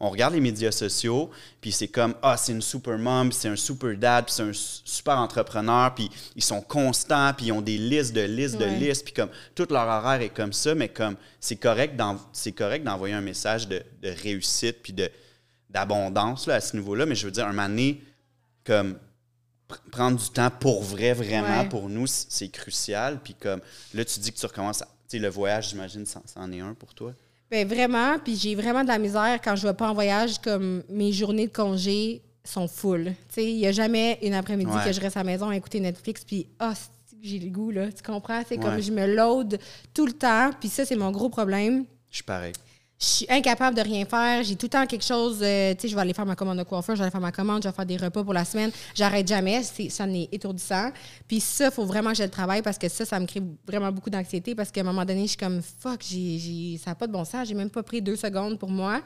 [0.00, 1.30] on regarde les médias sociaux,
[1.60, 4.42] puis c'est comme, ah, c'est une super mom, puis c'est un super dad, puis c'est
[4.42, 8.56] un su- super entrepreneur, puis ils sont constants, puis ils ont des listes de listes
[8.58, 8.70] de Ouais.
[8.80, 12.50] listes, puis comme, tout leur horaire est comme ça, mais comme, c'est correct d'en- c'est
[12.50, 15.08] correct d'envoyer un message de, de réussite, puis de
[15.70, 18.02] d'abondance, là, à ce niveau-là, mais je veux dire, un donné,
[18.64, 18.98] comme,
[19.90, 21.68] prendre du temps pour vrai, vraiment, Ouais.
[21.68, 23.60] pour nous, c'est crucial, puis comme,
[23.94, 26.74] là, tu dis que tu recommences, à- tu sais, le voyage, j'imagine, c'en est un
[26.74, 27.12] pour toi.
[27.50, 30.82] Ben vraiment, puis j'ai vraiment de la misère quand je vais pas en voyage, comme
[30.88, 33.04] mes journées de congé sont full.
[33.28, 34.84] Tu sais, il y a jamais une après-midi Ouais.
[34.86, 37.70] que je reste à la maison à écouter Netflix, puis ah, que j'ai le goût,
[37.70, 37.92] là?
[37.92, 38.42] Tu comprends?
[38.48, 39.58] C'est comme je me load
[39.94, 41.84] tout le temps, puis ça, c'est mon gros problème.
[42.10, 42.52] Je suis pareil.
[43.04, 44.44] Je suis incapable de rien faire.
[44.44, 45.40] J'ai tout le temps quelque chose.
[45.42, 47.20] euh, tu sais, je vais aller faire ma commande de coiffeur, je vais aller faire
[47.20, 48.70] ma commande, je vais faire des repas pour la semaine.
[48.94, 49.60] J'arrête jamais.
[49.64, 50.92] C'est, ça en est étourdissant.
[51.26, 53.90] Puis ça, il faut vraiment que le travaille parce que ça, ça me crée vraiment
[53.90, 56.94] beaucoup d'anxiété parce qu'à un moment donné, je suis comme fuck, j'ai, j'ai- ça n'a
[56.94, 57.48] pas de bon sens.
[57.48, 59.00] J'ai même pas pris deux secondes pour moi.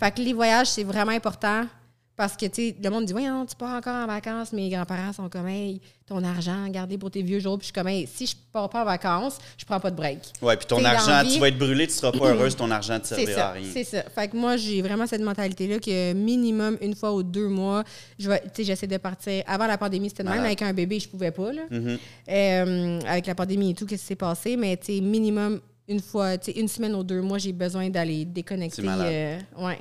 [0.00, 1.66] Fait que les voyages, c'est vraiment important.
[2.14, 4.52] Parce que, tu sais, le monde dit, voyons, tu pars encore en vacances.
[4.52, 7.56] Mes grands-parents sont comme, hey, ton argent, gardez pour tes vieux jours.
[7.58, 9.96] Puis je suis comme, hey, si je pars pas en vacances, je prends pas de
[9.96, 10.18] break.
[10.42, 12.98] Ouais, puis ton T'sais, argent, tu vas être brûlé, tu seras pas heureuse, ton argent
[12.98, 13.68] ne servira à rien.
[13.72, 14.02] c'est ça.
[14.14, 17.82] Fait que moi, j'ai vraiment cette mentalité-là que minimum une fois ou deux mois,
[18.18, 19.42] je vais, tu sais, j'essaie de partir.
[19.46, 20.44] Avant la pandémie, c'était même.
[20.44, 21.62] Avec un bébé, je pouvais pas, là.
[21.70, 21.98] Mhm.
[22.28, 24.56] Euh, avec la pandémie et tout, qu'est-ce qui s'est passé?
[24.56, 27.88] Mais, tu sais, minimum une fois, tu sais, une semaine ou deux mois, j'ai besoin
[27.88, 28.82] d'aller déconnecter.
[28.86, 29.78] Euh, ouais.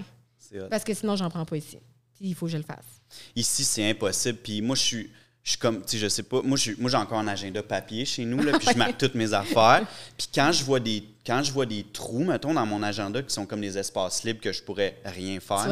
[0.69, 1.77] Parce que sinon, j'en prends pas ici.
[2.21, 2.85] Il faut que je le fasse.
[3.35, 4.39] Ici, c'est impossible.
[4.43, 5.09] Puis moi, je suis,
[5.43, 8.25] je suis comme, tu sais, je sais pas, moi, j'ai encore un agenda papier chez
[8.25, 9.85] nous, là, puis je marque toutes mes affaires.
[10.17, 13.33] Puis quand je vois des, quand je vois des trous, mettons, dans mon agenda qui
[13.33, 15.67] sont comme des espaces libres que je pourrais rien faire.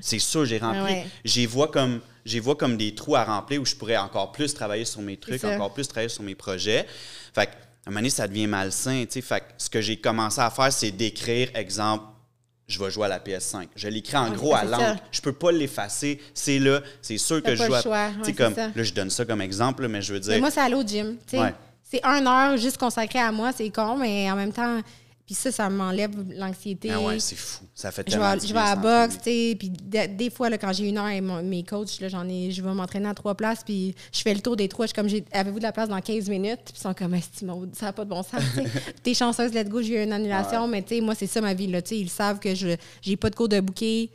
[0.00, 0.82] C'est sûr, j'ai rempli.
[0.82, 1.06] Ouais.
[1.24, 4.52] J'y vois comme, j'y vois comme des trous à remplir où je pourrais encore plus
[4.52, 6.86] travailler sur mes trucs, encore plus travailler sur mes projets.
[7.32, 9.20] Fait que, à un moment donné, ça devient malsain, tu sais.
[9.20, 12.04] Fait que ce que j'ai commencé à faire, c'est d'écrire, exemple,
[12.66, 13.68] je vais jouer à la PS5.
[13.76, 15.02] Je l'écris en gros à l'encre.
[15.10, 16.20] Je peux pas l'effacer.
[16.32, 16.80] C'est là.
[17.02, 17.88] C'est sûr que je joue le à...
[17.88, 18.68] Ouais, c'est comme, ça.
[18.74, 20.32] là, je donne ça comme exemple, mais je veux dire...
[20.32, 21.16] Mais moi, c'est aller au gym.
[21.32, 21.54] Ouais.
[21.82, 24.80] C'est une heure juste consacrée à moi, c'est con, mais en même temps,
[25.26, 26.90] puis ça, ça m'enlève l'anxiété.
[26.90, 27.64] ah ouais, c'est fou.
[27.74, 30.16] Ça fait Je tellement vais, du je vais à la boxe, tu sais, puis de-
[30.16, 32.74] des fois, là, quand j'ai une heure mon- mes coachs, là, j'en ai, je vais
[32.74, 34.84] m'entraîner à trois places, puis je fais le tour des trois.
[34.86, 36.60] Je suis comme, j'ai- avez-vous de la place dans 15 minutes?
[36.66, 38.62] Puis ils sont comme, Maud, ça n'a pas de bon sens, tu.
[39.02, 41.54] T'es chanceuse, let's go, j'ai eu une annulation, mais tu sais, moi, c'est ça ma
[41.54, 44.10] vie, là, tu sais, ils savent que je j'ai pas de cours de bouquet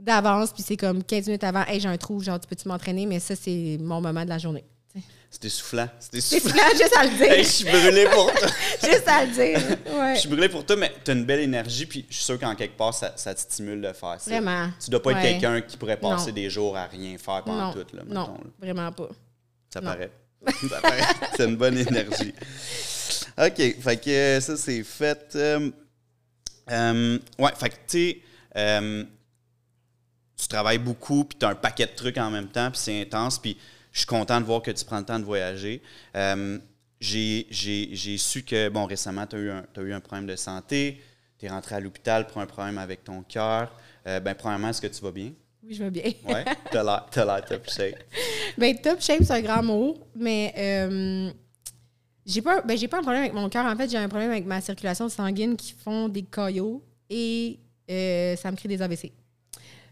[0.00, 3.06] d'avance, puis c'est comme 15 minutes avant, hey, j'ai un trou, genre, tu peux-tu m'entraîner?
[3.06, 4.64] Mais ça, c'est mon moment de la journée.
[5.30, 5.88] C'était soufflant.
[5.98, 6.62] C'était soufflant.
[6.72, 7.32] juste à le dire.
[7.32, 8.48] Hey, je suis brûlé pour toi.
[8.84, 9.60] juste à le dire.
[9.92, 10.14] Ouais.
[10.14, 12.38] Je suis brûlé pour toi, mais tu as une belle énergie, puis je suis sûr
[12.38, 14.30] qu'en quelque part, ça, ça te stimule de faire ça.
[14.30, 14.70] Vraiment.
[14.82, 16.34] Tu dois pas être quelqu'un qui pourrait passer Non.
[16.34, 18.50] des jours à rien faire pendant Non, tout, là, mettons, non, là.
[18.60, 19.08] vraiment pas.
[19.72, 19.90] Ça Non.
[19.90, 20.10] paraît.
[20.68, 21.00] Ça paraît.
[21.36, 22.32] C'est une bonne énergie.
[23.38, 23.56] OK.
[23.80, 25.32] Fait que euh, ça, c'est fait.
[25.34, 25.70] Euh,
[26.70, 28.18] euh, ouais, fait que tu sais,
[28.56, 29.04] euh,
[30.40, 33.00] tu travailles beaucoup, puis tu as un paquet de trucs en même temps, puis c'est
[33.00, 33.56] intense, puis
[33.94, 35.80] je suis content de voir que tu prends le temps de voyager.
[36.16, 36.58] Euh,
[37.00, 37.46] j'ai-
[38.18, 41.00] su que, bon, récemment, tu as, eu un- t'as eu un problème de santé,
[41.38, 43.72] tu es rentré à l'hôpital pour un problème avec ton cœur.
[44.06, 45.32] Euh, ben, premièrement, est-ce que tu vas bien?
[45.62, 46.12] Oui, je vais bien.
[46.28, 48.02] Ouais, t'as l'air top shape.
[48.58, 51.30] Ben, top shape, c'est un grand mot, mais euh,
[52.26, 53.64] j'ai pas, ben, pas un problème avec mon cœur.
[53.64, 57.58] En fait, j'ai un problème avec ma circulation sanguine qui font des caillots et
[57.90, 59.12] euh, ça me crée des AVC.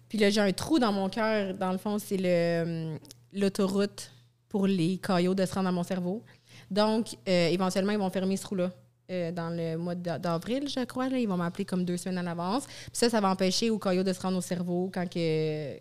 [0.09, 1.55] Puis là, j'ai un trou dans mon cœur.
[1.55, 2.99] Dans le fond, c'est le,
[3.33, 4.11] l'autoroute
[4.49, 6.23] pour les caillots de se rendre dans mon cerveau.
[6.71, 8.71] Donc, euh, éventuellement, ils vont fermer ce trou-là.
[9.11, 11.09] euh, dans le mois d'a- d'avril, je crois.
[11.09, 11.18] Là.
[11.18, 12.64] Ils vont m'appeler comme deux semaines à l'avance.
[12.66, 15.75] Puis ça, ça va empêcher aux caillots de se rendre au cerveau quand, que,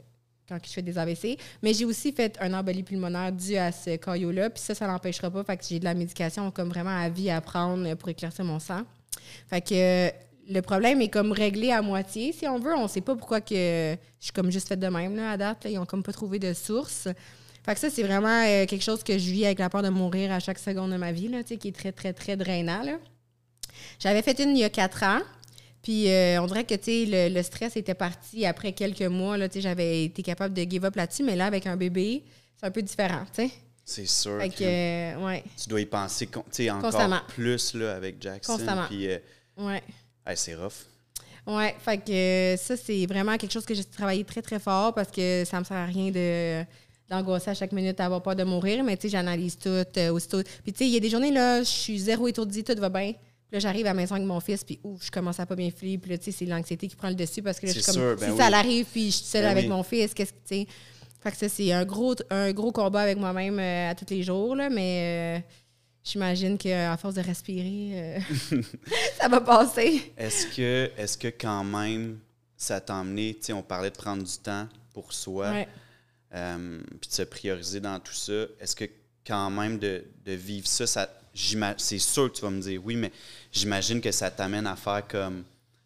[0.50, 1.38] quand je fais des AVC.
[1.62, 4.50] Mais j'ai aussi fait un embolie pulmonaire dû à ce caillot-là.
[4.50, 5.44] Puis ça, ça l'empêchera pas.
[5.46, 8.60] Fait que j'ai de la médication comme vraiment à vie à prendre pour éclaircir mon
[8.60, 8.82] sang.
[9.48, 10.12] Fait que
[10.52, 12.76] le problème est comme réglé à moitié, si on veut.
[12.76, 15.68] On sait pas pourquoi que je suis comme juste faite de même là, à date.
[15.70, 17.08] Ils ont comme pas trouvé de source.
[17.64, 19.90] Fait que ça, c'est vraiment euh, quelque chose que je vis avec la peur de
[19.90, 22.84] mourir à chaque seconde de ma vie, là, qui est très, très, très drainant.
[24.00, 25.22] J'avais fait une il y a quatre ans.
[25.82, 29.38] Puis euh, on dirait que le, le stress était parti après quelques mois.
[29.56, 32.24] J'avais été capable de give up là-dessus, mais là, avec un bébé,
[32.60, 33.26] c'est un peu différent.
[33.32, 33.50] sais.
[33.84, 34.40] C'est sûr.
[34.40, 35.44] Fait que, euh, ouais.
[35.62, 36.30] Tu dois y penser
[36.70, 37.22] encore Constamment.
[37.28, 38.54] plus là, avec Jackson.
[38.58, 38.86] Constamment.
[38.88, 39.18] Puis, euh,
[39.58, 39.82] ouais.
[40.36, 40.86] c'est rough.
[41.48, 45.10] Ouais, fait que ça, c'est vraiment quelque chose que j'ai travaillé très, très fort parce
[45.10, 46.64] que ça me sert à rien de
[47.12, 50.42] d'angoisser à chaque minute, d'avoir peur de mourir, mais tu sais, j'analyse tout, euh, aussitôt.
[50.64, 52.90] Puis tu sais, il y a des journées, là, je suis zéro étourdie, tout va
[52.90, 53.12] bien.
[53.12, 55.56] Puis là, j'arrive à la maison avec mon fils, puis ouf, je commence à pas
[55.56, 55.98] bien filer.
[55.98, 57.92] Puis là, tu sais, c'est l'anxiété qui prend le dessus parce que là, je suis
[57.92, 59.70] comme, ben si ça arrive, puis je suis seule ben avec oui.
[59.70, 60.68] mon fils, qu'est-ce que, tu sais.
[61.20, 64.24] Fait que ça, c'est un gros, un gros combat avec moi-même euh, à tous les
[64.24, 65.42] jours, là, mais euh,
[66.04, 68.20] j'imagine qu'à force de respirer, euh,
[69.20, 70.14] ça va passer.
[70.18, 72.20] Est-ce que, est que quand même,
[72.58, 75.68] ça t'a emmené, tu sais, on parlait de prendre du temps pour soi, Ouais.
[76.34, 78.46] Euh, puis de se prioriser dans tout ça.
[78.60, 78.86] Est-ce que
[79.26, 81.10] quand même de, de vivre ça, ça
[81.78, 83.12] c'est sûr que tu vas me dire oui, mais
[83.54, 85.44] j'imagine que ça t'amène à faire comme,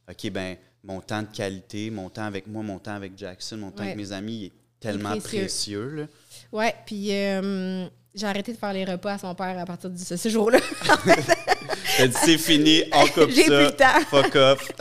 [0.10, 3.71] OK, ben mon temps de qualité, mon temps avec moi, mon temps avec Jackson, mon
[3.71, 3.89] temps Ouais.
[3.91, 5.39] avec mes amis, il est tellement précieux.
[5.41, 5.89] précieux.
[5.89, 6.08] là.
[6.51, 9.97] Ouais, puis euh, j'ai arrêté de faire les repas à son père à partir de
[9.97, 10.60] ce, ce jour-là.
[11.99, 13.99] Dit c'est fini, on coupe J'ai ça, plus le temps.
[14.10, 14.71] fuck off.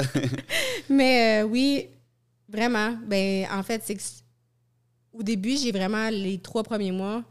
[0.88, 1.88] Mais euh, oui,
[2.48, 2.96] vraiment.
[3.06, 4.02] Ben, en fait, c'est que
[5.18, 7.22] au début, j'ai vraiment, les trois premiers mois,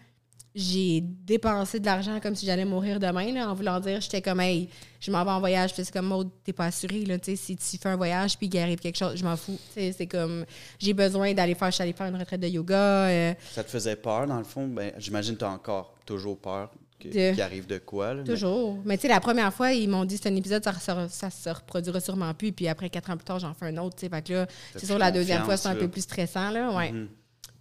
[0.56, 4.40] j'ai dépensé de l'argent comme si j'allais mourir demain, là, en voulant dire, j'étais comme,
[4.40, 4.70] hey,
[5.00, 5.74] je m'en vais en voyage.
[5.74, 8.38] Puis c'est comme, Maud, t'es pas assurée, là, tu sais, si tu fais un voyage
[8.38, 9.58] puis qu'il arrive quelque chose, je m'en fous.
[9.74, 10.46] Tu sais, c'est comme,
[10.78, 12.76] j'ai besoin d'aller faire, je suis allée faire une retraite de yoga.
[13.08, 14.68] euh, Ça te faisait peur, dans le fond?
[14.68, 16.70] Ben, j'imagine que tu as encore toujours peur
[17.00, 18.14] qu'il arrive de quoi.
[18.14, 18.78] là, Toujours.
[18.86, 21.30] Mais tu sais, la première fois, ils m'ont dit c'est un épisode, ça, ça, ça
[21.32, 22.52] se reproduira sûrement plus.
[22.54, 23.96] Puis après, quatre ans plus tard, j'en fais un autre.
[23.96, 24.10] tu sais.
[24.10, 26.52] Fait que là, c'est sûr, la deuxième fois, c'est un peu plus stressant.
[26.52, 26.92] Là, ouais.
[26.92, 27.10] Mhm.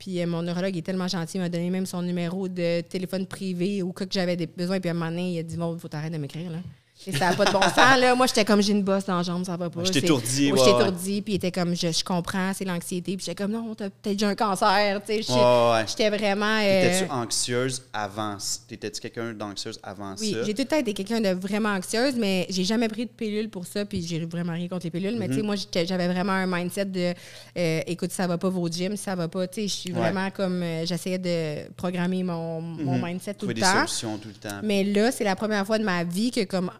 [0.03, 3.25] Puis euh, mon neurologue est tellement gentil, il m'a donné même son numéro de téléphone
[3.25, 4.81] privé cas que j'avais des besoins.
[4.81, 6.51] Puis à un moment donné, il a dit Bon, faut t'arrêter de m'écrire.
[6.51, 6.59] Là.
[7.07, 7.99] Et ça n'a pas de bon sens.
[7.99, 8.15] Là.
[8.15, 9.83] Moi, j'étais comme j'ai une bosse dans la jambe, ça va pas.
[9.83, 10.79] T'étourdis, Oh, ouais, Je ouais.
[10.79, 13.17] t'étourdis, puis il était comme je, je comprends, c'est l'anxiété.
[13.17, 15.01] Puis j'étais comme non, t'as peut-être déjà un cancer.
[15.05, 15.85] Tu sais, je- Ouais, ouais.
[15.89, 16.59] J'étais vraiment.
[16.61, 18.37] euh, T'étais-tu anxieuse avant?
[18.69, 20.45] T'étais-tu quelqu'un d'anxieuse avant Oui, ça?
[20.45, 23.49] j'ai tout le temps été quelqu'un de vraiment anxieuse, mais j'ai jamais pris de pilule
[23.51, 25.17] pour ça, puis j'ai vraiment rien contre les pilules.
[25.19, 25.39] Mais tu Mhm.
[25.41, 27.13] sais, moi, j'étais- j'avais vraiment un mindset de
[27.59, 29.47] euh, écoute, ça va pas vos gyms, ça va pas.
[29.49, 30.63] Tu sais, je suis vraiment comme.
[30.63, 33.05] euh, J'essayais de programmer mon, mon Mhm.
[33.07, 33.87] mindset tout Trouver le des temps.
[33.87, 34.61] solutions tout le temps.
[34.63, 36.71] Mais là, c'est la première fois de ma vie que, comme,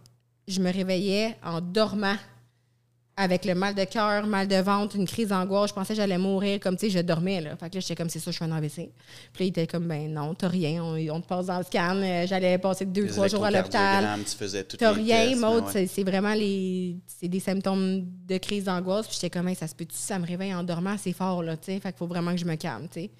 [0.49, 2.17] je me réveillais en dormant.
[3.15, 6.17] Avec le mal de cœur, mal de ventre, une crise d'angoisse, je pensais que j'allais
[6.17, 7.55] mourir comme tu sais, je dormais là.
[7.57, 8.75] Fait que là, j'étais comme c'est ça, je suis un AVC.
[8.75, 11.63] Puis là, il était comme ben non, t'as rien, on, on te passe dans le
[11.65, 11.97] scan.
[11.97, 14.03] Euh, J'allais passer deux, Les trois jours à l'hôpital.
[14.79, 15.73] T'as rien, Maud, ouais.
[15.73, 16.97] c'est- c'est vraiment les.
[17.07, 19.07] C'est des symptômes de crise d'angoisse.
[19.07, 21.59] Puis j'étais comme, Hey, ça se peut-tu, ça me réveille en dormant, c'est fort, là,
[21.59, 21.81] tu sais.
[21.81, 23.11] Fait qu'il faut vraiment que je me calme, tu sais.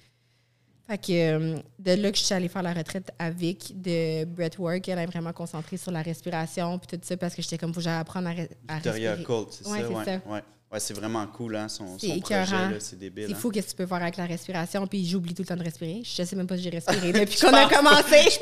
[0.87, 4.25] Fait que euh, de là que je suis allée faire la retraite à Vic de
[4.25, 7.73] breathwork, elle est vraiment concentrée sur la respiration, puis tout ça, parce que j'étais comme,
[7.73, 9.53] faut que apprendre à, re- à Victoria respirer.
[9.53, 9.87] C'est Ouais, ça?
[9.87, 10.11] c'est Ouais, ça.
[10.29, 10.41] ouais.
[10.73, 13.25] Ouais, c'est vraiment cool, hein, son, C'est son projet, c'est débile.
[13.27, 13.37] C'est hein.
[13.37, 15.63] fou qu'est-ce que tu peux faire avec la respiration, puis j'oublie tout le temps de
[15.63, 16.01] respirer.
[16.03, 18.17] Je sais même pas si j'ai respiré depuis qu'on a commencé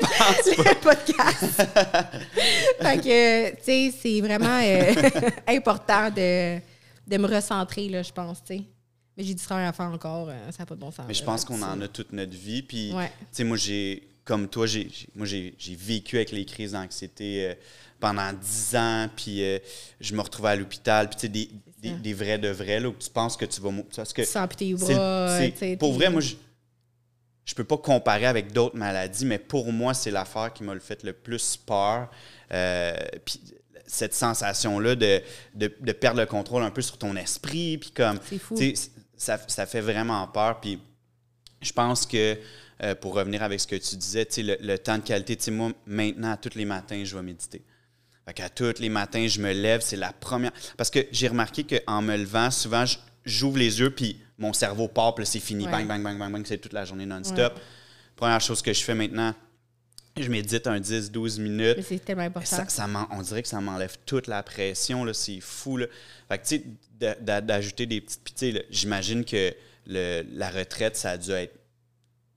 [0.56, 1.44] le podcast.
[2.80, 6.58] fait que, tu sais, c'est vraiment euh, important de,
[7.06, 8.62] de me recentrer, là, je pense, tu sais.
[9.16, 11.04] Mais j'ai du travail à faire encore, euh, ça n'a pas de bon sens.
[11.06, 12.62] Mais je pense qu'on en a toute notre vie.
[12.62, 13.08] Puis, Ouais.
[13.08, 17.46] tu sais, moi, j'ai, comme toi, j'ai, moi, j'ai, j'ai vécu avec les crises d'anxiété
[17.50, 17.54] euh,
[18.00, 19.08] pendant dix ans.
[19.14, 19.58] Puis, euh,
[20.00, 21.10] je me retrouvais à l'hôpital.
[21.10, 21.50] Puis, tu sais, des,
[21.98, 23.90] des, vrais de vrais, là, où tu penses que tu vas mourir.
[23.90, 25.38] Tu sens tes bras,
[25.78, 26.34] pour vrai, moi, je,
[27.44, 30.80] je peux pas comparer avec d'autres maladies, mais pour moi, c'est l'affaire qui m'a le
[30.80, 32.08] fait le plus peur.
[32.52, 32.94] Euh,
[33.24, 33.40] puis,
[33.84, 35.20] cette sensation-là de,
[35.54, 37.76] de, de perdre le contrôle un peu sur ton esprit.
[37.76, 38.56] Puis, comme, C'est fou.
[39.22, 40.60] Ça, ça fait vraiment peur.
[40.60, 40.80] Puis
[41.60, 42.36] je pense que,
[42.82, 45.50] euh, pour revenir avec ce que tu disais, le, le temps de qualité, tu sais,
[45.50, 47.62] moi, maintenant, tous les matins, je vais méditer.
[48.26, 50.52] Fait qu'à tous les matins, je me lève, c'est la première.
[50.76, 52.84] Parce que j'ai remarqué qu'en me levant, souvent,
[53.24, 55.64] j'ouvre les yeux, puis mon cerveau part, puis c'est fini.
[55.66, 55.70] Ouais.
[55.70, 57.58] Bang, bang, bang, bang, bang, c'est toute la journée non-stop.
[58.16, 59.34] Première chose que je fais maintenant,
[60.20, 61.76] je médite un 10-12 minutes.
[61.78, 62.64] Mais c'est tellement important.
[62.68, 65.76] Ça, on dirait que ça m'enlève toute la pression, là, c'est fou.
[65.78, 65.86] Là.
[66.28, 66.64] Fait que, tu sais,
[67.00, 68.20] d'a- d'a- d'ajouter des petites...
[68.22, 69.54] Puis, tu sais, là, j'imagine que
[69.86, 71.54] le- la retraite, ça a dû être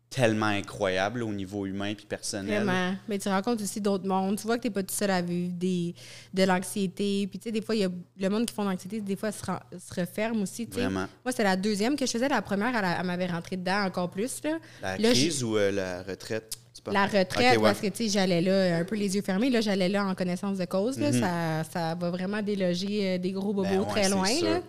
[0.10, 2.64] tellement incroyable au niveau humain puis personnel.
[2.64, 2.96] Vraiment.
[3.10, 4.38] Mais tu rencontres aussi d'autres mondes.
[4.38, 5.94] Tu vois que tu n'es pas tout seul à vivre des,
[6.34, 7.28] de l'anxiété.
[7.28, 9.18] Puis, tu sais, des fois, il y a le monde qui font de l'anxiété, des
[9.18, 10.66] fois, se, se referme aussi.
[10.72, 11.08] Vraiment.
[11.26, 12.30] Moi, c'était la deuxième que je faisais.
[12.30, 14.42] La première, elle, elle m'avait rentré dedans encore plus.
[14.46, 16.58] Là, La Là, crise ou euh, la retraite?
[16.94, 17.64] La retraite, ouais.
[17.64, 19.50] parce que, tu sais, j'allais là un peu les yeux fermés.
[19.50, 21.00] Là, j'allais là en connaissance de cause.
[21.00, 23.72] Là, ça, ça va vraiment déloger euh, des gros bobos Mhm.
[23.72, 24.62] Ben ouais, très loin, là.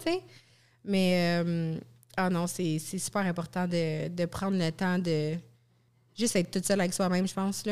[0.84, 1.78] Mais, euh,
[2.16, 5.34] ah non, c'est super important de, de prendre le temps de
[6.16, 7.64] juste être toute seule avec soi-même, je pense.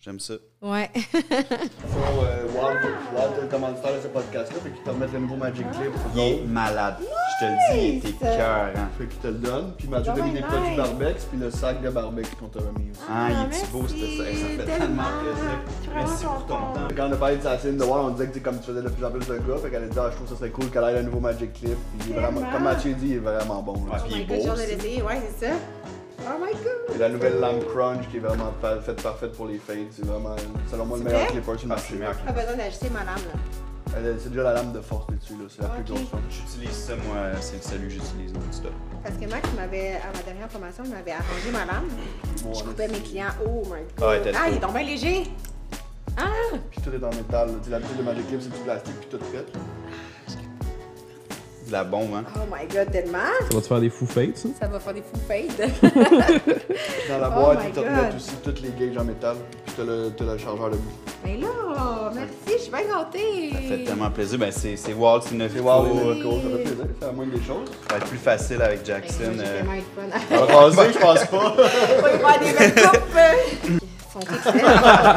[0.00, 0.34] J'aime ça.
[0.66, 0.90] Ouais.
[1.12, 2.80] Faut, euh, Walt,
[3.14, 5.92] Walt le commanditaire de ce podcast-là, fait qu'il te remettre le nouveau Magic Clip.
[6.16, 6.96] Il est malade.
[6.98, 8.70] Je te le dis, il était cœur.
[8.74, 8.88] Hein.
[8.98, 10.76] Fait qu'il te le donne, puis Mathieu Ah t'a mis ouais, des produits nice.
[10.76, 13.00] Barbex, puis le sac de Barbex qu'on t'a remis aussi.
[13.08, 14.24] Ah, il est beau, c'était ça.
[14.24, 14.76] Ça fait tellement.
[14.78, 15.94] tellement plaisir.
[15.94, 16.88] Merci pour ton temps.
[16.96, 18.82] Quand on a parlé de sa scène de Walt, on disait que comme tu faisais
[18.82, 20.38] de plus en plus de gars, fait qu'elle a dit, ah, je trouve que ça
[20.40, 21.76] serait cool qu'elle ait le nouveau Magic Clip.
[21.98, 23.74] Puis il est vraiment, comme Mathieu dit, il est vraiment bon.
[23.74, 24.52] Ouais, puis il est beau.
[24.52, 24.66] aussi.
[24.66, 25.02] l'essayer.
[25.02, 25.52] Ouais, c'est ça.
[26.28, 26.94] Oh my God!
[26.96, 30.04] Et la nouvelle lampe Crunch qui est vraiment fa- faite parfaite pour les fades, c'est
[30.04, 30.34] vraiment,
[30.70, 31.94] selon moi, le meilleur clipper sur le Ah, marché.
[31.94, 32.16] meilleur.
[32.18, 33.40] Pas besoin d'ajuster ma lame, là.
[34.18, 35.44] C'est déjà la lame de force dessus, là.
[35.48, 36.22] c'est la plus grosse forme.
[36.28, 38.72] J'utilise ça, moi, c'est celui que j'utilise non-stop.
[39.02, 41.88] Parce que Max m'avait, à ma dernière formation, il m'avait arrangé ma lame.
[42.42, 43.30] Bon, Je coupais mes clients.
[43.46, 44.32] Oh my God!
[44.34, 45.30] Ah ah, il est bien léger!
[46.18, 46.24] Ah!
[46.70, 47.48] Puis tout est en métal.
[47.48, 47.54] là.
[47.58, 49.44] Tu sais, L'habitude de Magic Clip, c'est du plastique, puis tout prêt.
[51.66, 52.24] De la bombe, hein?
[52.36, 53.18] Oh my God, tellement!
[53.50, 54.48] Ça va te faire des fous fates, ça?
[54.60, 55.70] Ça va faire des fous fades.
[57.08, 59.82] Dans la Oh boîte, ils te remettent aussi toutes les gauges en métal, puis t'as
[59.84, 60.82] le, t'as le chargeur debout.
[61.24, 61.48] Mais là,
[62.14, 63.50] merci, je suis bien gâtée.
[63.52, 64.38] Ça fait tellement plaisir.
[64.38, 67.42] Ben, c'est c'est Walt, c'est notre C'est cool, ça fait plaisir, c'est la moindre des
[67.44, 67.68] choses.
[67.88, 69.32] Ça va être plus facile avec Jackson.
[69.64, 70.18] moi, euh, de fun.
[70.30, 71.56] Ça va passer, je pense pas.
[71.98, 73.18] On va y voir des belles coupes.
[73.68, 73.80] Ils
[74.12, 74.64] sont toutes laides.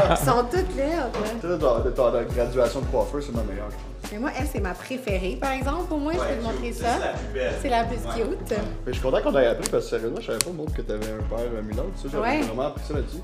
[0.10, 0.98] Ils sont toutes laides.
[0.98, 1.10] là.
[1.42, 3.84] Tu sais, dans dans ta graduation de coiffeur, c'est ma meilleure, je pense.
[4.12, 5.88] Mais moi, elle, c'est ma préférée, par exemple.
[5.88, 6.88] Pour moi, je peux te montrer ça.
[6.98, 7.54] plus belle.
[7.62, 8.50] C'est la plus cute.
[8.52, 10.82] Mais je suis content qu'on ait appris parce que sérieusement, je savais pas, moi, que
[10.82, 12.42] t'avais un père Miller, tu sais, j'avais Ouais.
[12.42, 13.18] vraiment appris ça là-dessus.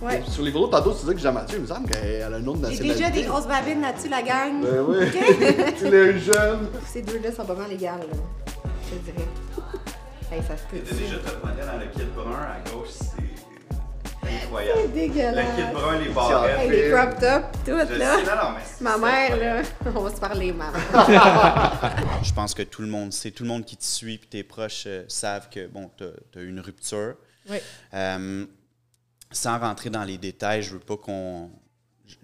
[0.00, 0.22] Ouais.
[0.28, 2.52] Sur les photos, tantôt, tu disais que Jean-Mathieu, il me semble qu'elle a un nom
[2.52, 2.94] de J'ai nationalité.
[2.98, 4.62] déjà des grosses babines là-dessus, la gang.
[4.62, 4.96] Ben oui,
[5.78, 6.68] tu les jeunes.
[6.86, 8.52] Ces deux-là sont pas mal égales, là.
[8.90, 9.26] Je te dirais.
[10.30, 10.76] Hey, ça se peut.
[10.88, 13.27] T'as déjà top modèle dans le kit brun à gauche, c'est
[14.28, 14.80] incroyable.
[14.82, 15.46] C'est dégueulasse.
[15.58, 16.58] Le kit brun, les barrettes.
[16.60, 18.16] Hey, les crop tops, tout, Je sais, là.
[18.16, 19.62] non, non, mais c'est- Ma mère, là,
[19.94, 20.78] on va se parler, maman.
[22.22, 24.42] Je pense que tout le monde sait, tout le monde qui te suit et tes
[24.42, 27.14] proches euh, savent que bon, tu as, eu une rupture.
[27.48, 27.58] Oui.
[27.94, 28.46] Euh,
[29.30, 31.50] sans rentrer dans les détails, je veux pas qu'on.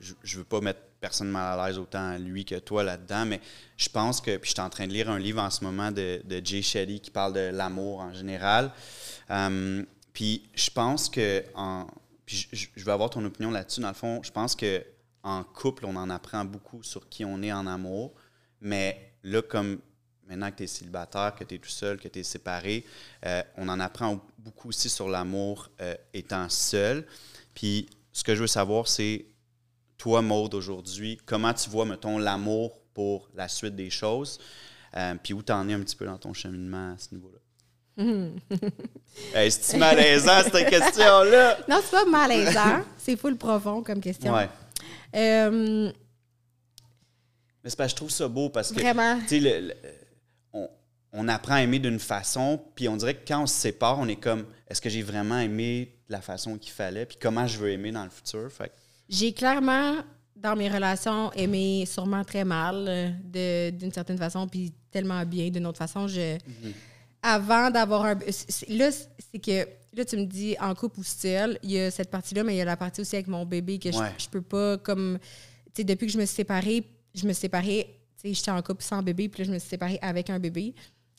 [0.00, 3.40] Je, je veux pas mettre personne mal à l'aise autant lui que toi là-dedans, mais
[3.76, 4.36] je pense que.
[4.38, 6.62] Puis je suis en train de lire un livre en ce moment de, de Jay
[6.62, 8.70] Shetty qui parle de l'amour en général.
[9.30, 9.82] Euh,
[10.14, 11.44] puis je pense que.
[11.54, 11.86] En,
[12.24, 13.82] puis je, veux avoir ton opinion là-dessus.
[13.82, 14.82] Dans le fond, je pense que
[15.22, 18.14] en couple, on en apprend beaucoup sur qui on est en amour.
[18.62, 19.78] Mais là, comme
[20.26, 22.86] maintenant que tu es célibataire, que tu es tout seul, que tu es séparé,
[23.26, 27.06] euh, on en apprend beaucoup aussi sur l'amour euh, étant seul.
[27.52, 29.26] Puis ce que je veux savoir, c'est
[29.98, 34.38] toi, Maude, aujourd'hui, comment tu vois, mettons, l'amour pour la suite des choses,
[34.96, 37.38] euh, puis où tu en es un petit peu dans ton cheminement à ce niveau-là?
[39.34, 41.58] Hey, C'est-tu malaisant, cette question-là?
[41.68, 42.82] Non, c'est pas malaisant.
[42.98, 44.32] c'est full profond comme question.
[44.34, 44.48] Ouais.
[45.14, 45.92] Euh,
[47.62, 48.80] Mais c'est parce que je trouve ça beau parce que.
[48.80, 49.18] Vraiment.
[49.30, 49.74] Le- le-
[50.52, 50.68] on,
[51.12, 54.08] on apprend à aimer d'une façon, puis on dirait que quand on se sépare, on
[54.08, 57.58] est comme est-ce que j'ai vraiment aimé de la façon qu'il fallait, puis comment je
[57.58, 58.50] veux aimer dans le futur?
[58.50, 58.72] Fait
[59.08, 59.94] J'ai clairement,
[60.34, 65.48] dans mes relations, aimé sûrement très mal, euh, de- d'une certaine façon, puis tellement bien
[65.50, 66.08] d'une autre façon.
[66.08, 66.36] Je,
[67.26, 68.14] Avant d'avoir un.
[68.68, 69.66] Là, c'est que.
[69.96, 72.58] Là, tu me dis en couple ou seul, il y a cette partie-là, mais il
[72.58, 74.12] y a la partie aussi avec mon bébé que je- Ouais.
[74.18, 75.18] je, peux pas, comme.
[75.66, 76.84] Tu sais, depuis que je me suis séparée,
[77.14, 77.96] je me suis séparée.
[78.20, 80.38] Tu sais, j'étais en couple sans bébé, puis là, je me suis séparée avec un
[80.38, 80.74] bébé.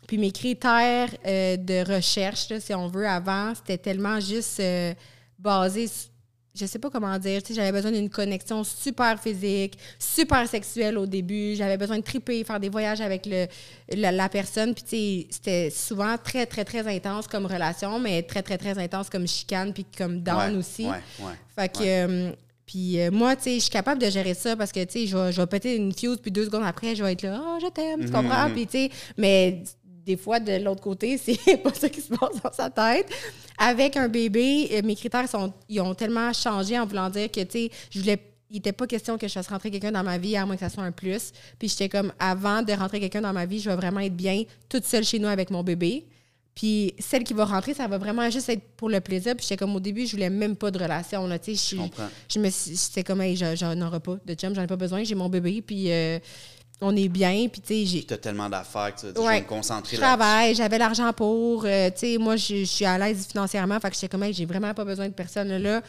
[0.08, 4.94] Puis mes critères euh, de recherche, là, si on veut, avant, c'était tellement juste euh,
[5.40, 6.10] basé sur-
[6.56, 10.98] je sais pas comment dire, tu sais, j'avais besoin d'une connexion super physique, super sexuelle
[10.98, 11.56] au début.
[11.56, 13.48] J'avais besoin de triper, faire des voyages avec le,
[13.96, 14.74] la, la personne.
[14.74, 18.78] Puis, tu sais, c'était souvent très, très, très intense comme relation, mais très, très, très
[18.80, 20.86] intense comme chicane, puis comme down Ouais, aussi.
[20.86, 21.34] Ouais, ouais.
[21.56, 22.32] Fait que, euh,
[22.66, 25.08] puis euh, moi, tu sais, je suis capable de gérer ça parce que, tu sais,
[25.08, 27.40] je vais, je vais péter une fuse, puis deux secondes après, je vais être là,
[27.46, 28.48] oh, je t'aime, tu Mhm, comprends?
[28.50, 28.54] mhm.
[28.54, 29.64] Puis, tu sais, mais
[30.06, 33.08] des fois, de l'autre côté, c'est pas ça qui se passe dans sa tête.
[33.58, 37.42] Avec un bébé, euh, mes critères sont, ils ont tellement changé en voulant dire que,
[37.42, 38.20] tu sais, je voulais.
[38.52, 40.60] Il n'était pas question que je fasse rentrer quelqu'un dans ma vie, à moins que
[40.62, 41.32] ça soit un plus.
[41.58, 44.44] Puis j'étais comme, avant de rentrer quelqu'un dans ma vie, je vais vraiment être bien
[44.70, 46.06] toute seule chez nous avec mon bébé.
[46.54, 49.36] Puis celle qui va rentrer, ça va vraiment juste être pour le plaisir.
[49.36, 51.26] Puis j'étais comme au début, je voulais même pas de relation.
[51.28, 52.08] Là, Je je, comprends.
[52.30, 55.04] je me suis- j'étais comme, hey, j'en aurai pas de chum, j'en ai pas besoin,
[55.04, 55.62] j'ai mon bébé.
[55.64, 56.20] Puis, euh,
[56.82, 57.48] on est bien.
[57.52, 58.04] Puis, tu sais, j'ai.
[58.06, 59.36] Tu as tellement d'affaires que tu je Ouais.
[59.36, 61.64] vais me concentrer Je travaille, j'avais l'argent pour.
[61.66, 63.80] euh, tu sais, moi, je je suis à l'aise financièrement.
[63.80, 65.82] Fait que j'étais comme, Hey, j'ai vraiment pas besoin de personne là.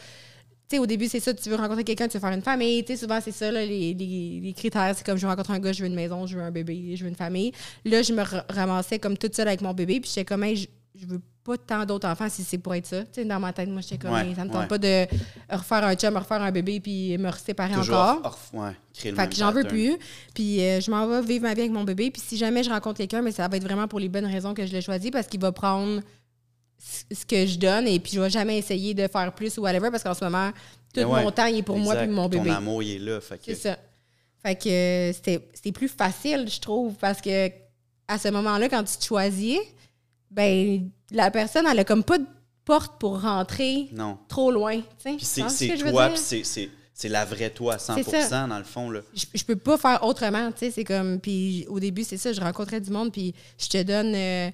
[0.69, 2.83] Tu sais, au début, c'est ça, tu veux rencontrer quelqu'un, tu veux faire une famille.
[2.83, 4.93] Tu sais, souvent, c'est ça, là, les, les- les critères.
[4.97, 6.93] C'est comme, je veux rencontrer un gars, je veux une maison, je veux un bébé,
[6.95, 7.53] je veux une famille.
[7.85, 9.99] Là, je me ra- ramassais comme toute seule avec mon bébé.
[10.01, 10.67] Puis j'étais comme, Hey, je,
[10.99, 13.03] je veux pas tant d'autres enfants si c'est pour être ça.
[13.23, 14.53] Dans ma tête, moi, j'étais comme, Ouais, ça me ouais.
[14.53, 15.05] tente pas de
[15.49, 18.21] refaire un chum, refaire un bébé, puis me séparer encore.
[18.23, 19.97] hors- ouais, créer le Fait que j'en veux plus.
[20.35, 22.11] Puis euh, je m'en vais vivre ma vie avec mon bébé.
[22.11, 24.53] Puis si jamais je rencontre quelqu'un, mais ça va être vraiment pour les bonnes raisons
[24.53, 26.01] que je l'ai choisi parce qu'il va prendre
[26.79, 29.89] ce que je donne et puis je vais jamais essayer de faire plus ou whatever
[29.89, 30.51] parce qu'en ce moment,
[30.93, 32.49] tout ouais, mon temps il est pour moi puis mon bébé.
[32.49, 33.19] Ton amour, il est là.
[33.19, 33.77] Fait que, C'est ça.
[34.45, 37.49] Fait que euh, c'était c'était plus facile, je trouve, parce que
[38.07, 39.57] à ce moment-là, quand tu te choisis,
[40.31, 42.25] ben la personne, elle a comme pas de
[42.65, 44.17] porte pour rentrer non.
[44.27, 44.81] trop loin.
[45.03, 48.47] Puis c'est que toi, puis c'est- c'est c'est la vraie toi à 100 C'est ça.
[48.47, 48.89] dans le fond.
[48.89, 49.01] Là.
[49.13, 52.33] je, je peux pas faire autrement, tu sais, c'est comme puis au début c'est ça,
[52.33, 54.49] je rencontrais du monde puis je te donne euh,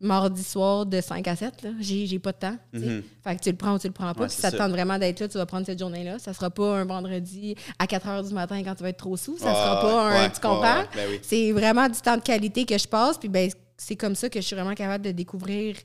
[0.00, 2.56] mardi soir de 5 à 7 là, j'ai j'ai pas de temps.
[2.72, 3.02] Mhm.
[3.24, 4.70] Fait que tu le prends ou tu le prends pas, Ouais, puis ça te tente
[4.70, 8.06] vraiment d'être là, tu vas prendre cette journée-là, ça sera pas un vendredi à 4
[8.08, 10.40] heures du matin quand tu vas être trop sous, ça Ah, sera pas un tu
[10.40, 10.80] comprends?
[10.80, 11.18] ouais, ben oui.
[11.22, 13.50] C'est vraiment du temps de qualité que je passe puis ben
[13.86, 15.76] c'est comme ça que je suis vraiment capable de découvrir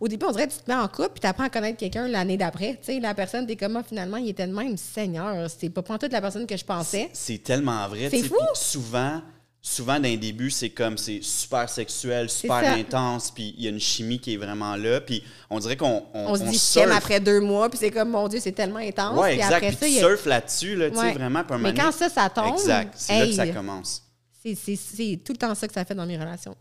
[0.00, 1.76] au début, on dirait que tu te mets en couple puis tu apprends à connaître
[1.76, 2.80] quelqu'un l'année d'après.
[3.02, 5.48] La personne, t'es comme, Ah, finalement, il était de même, Seigneur.
[5.50, 7.10] C'est pas toute la personne que je pensais.
[7.12, 8.08] C'est tellement vrai.
[8.10, 8.34] C'est fou.
[8.54, 9.20] Souvent,
[9.60, 13.70] souvent dans les débuts, c'est comme c'est super sexuel, super intense, puis il y a
[13.70, 16.92] une chimie qui est vraiment là, puis on dirait qu'on on, on se dit t'aime
[16.92, 19.18] après deux mois, puis c'est comme, mon Dieu, c'est tellement intense.
[19.18, 19.56] Ouais, puis exact.
[19.56, 21.12] après Puis ça, tu a- surfes là-dessus, là, Ouais.
[21.12, 21.42] vraiment.
[21.46, 22.94] un Mais quand ça, ça tombe, Exact.
[22.96, 24.02] C'est là que ça commence.
[24.42, 26.56] c'est tout le temps ça que ça fait dans mes relations.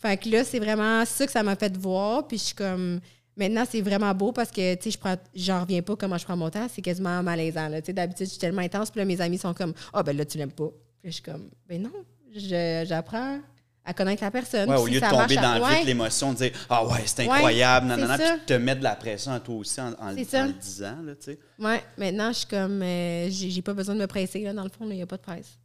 [0.00, 3.00] Fait que là, c'est vraiment ça que ça m'a fait voir, puis je suis comme...
[3.36, 6.24] Maintenant, c'est vraiment beau parce que, tu sais, je prends, j'en reviens pas comment je
[6.24, 6.66] prends mon temps.
[6.74, 7.80] C'est quasiment malaisant, là.
[7.80, 10.16] Tu sais, d'habitude, je suis tellement intense, puis là, mes amis sont comme, ah, ben
[10.16, 10.70] là, tu l'aimes pas.
[11.00, 11.92] Puis je suis comme, ben non,
[12.34, 13.38] je- j'apprends
[13.84, 14.68] à connaître la personne.
[14.68, 17.22] Ouais, au Si lieu de tomber dans le vif, l'émotion, de dire Ah ouais, c'est
[17.22, 20.96] incroyable, Ouais, nanana, puis te mettre de la pression à toi aussi en, le disant,
[21.04, 21.38] là, tu sais.
[21.60, 24.64] Ouais, maintenant, je suis comme, euh, j'ai j'ai pas besoin de me presser, là, dans
[24.64, 25.58] le fond, il n'y a pas de presse.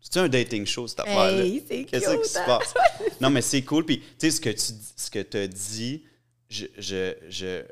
[0.00, 1.44] C'est un dating show, cette affaire-là.
[1.44, 2.44] Hey, c'est cute, Qu'est-ce qui se hein?
[2.46, 2.74] passe?
[3.20, 3.84] Non, mais c'est cool.
[3.84, 6.02] Puis, tu sais, ce que tu ce que as dit,
[6.48, 7.62] je, je, je-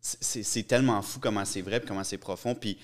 [0.00, 2.54] c'est c'est tellement fou comment c'est vrai puis comment c'est profond.
[2.54, 2.78] Puis,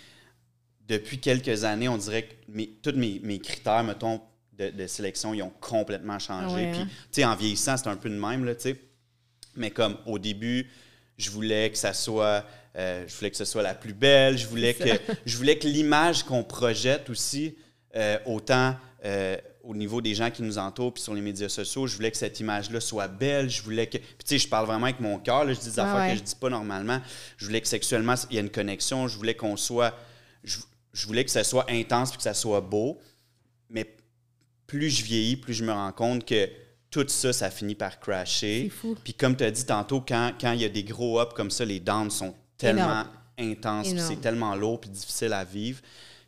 [0.87, 4.21] depuis quelques années, on dirait que mes, tous mes, mes critères, mettons,
[4.53, 6.55] de, de sélection, ils ont complètement changé.
[6.55, 6.89] Ouais, Puis, hein?
[6.89, 8.77] tu sais, en vieillissant, c'est un peu de même, là, tu sais.
[9.57, 10.71] Mais comme au début,
[11.17, 12.45] je voulais que ça soit,
[12.77, 14.39] euh, je voulais que ce soit la plus belle.
[14.39, 14.89] Je voulais que,
[15.27, 17.57] je voulais que l'image qu'on projette aussi,
[17.99, 21.87] euh, autant euh, au niveau des gens qui nous entourent puis sur les médias sociaux,
[21.87, 23.51] je voulais que cette image-là soit belle.
[23.51, 25.47] Je voulais que, puis tu sais, je parle vraiment avec mon cœur.
[25.53, 26.13] Je dis des Ah affaires ouais.
[26.13, 27.01] que je dis pas normalement.
[27.37, 29.09] Je voulais que sexuellement il y ait une connexion.
[29.09, 29.95] Je voulais qu'on soit,
[30.45, 30.59] je,
[30.93, 32.99] je voulais que ça soit intense puis que ça soit beau.
[33.69, 33.97] Mais
[34.67, 36.49] plus je vieillis, plus je me rends compte que
[36.91, 38.65] tout ça, ça finit par crasher.
[38.65, 38.97] C'est fou.
[39.05, 41.51] Puis comme tu as dit tantôt, quand quand il y a des gros ups comme
[41.51, 43.05] ça, les downs sont tellement
[43.37, 43.53] Énorme.
[43.83, 45.81] intenses, c'est tellement lourd puis difficile à vivre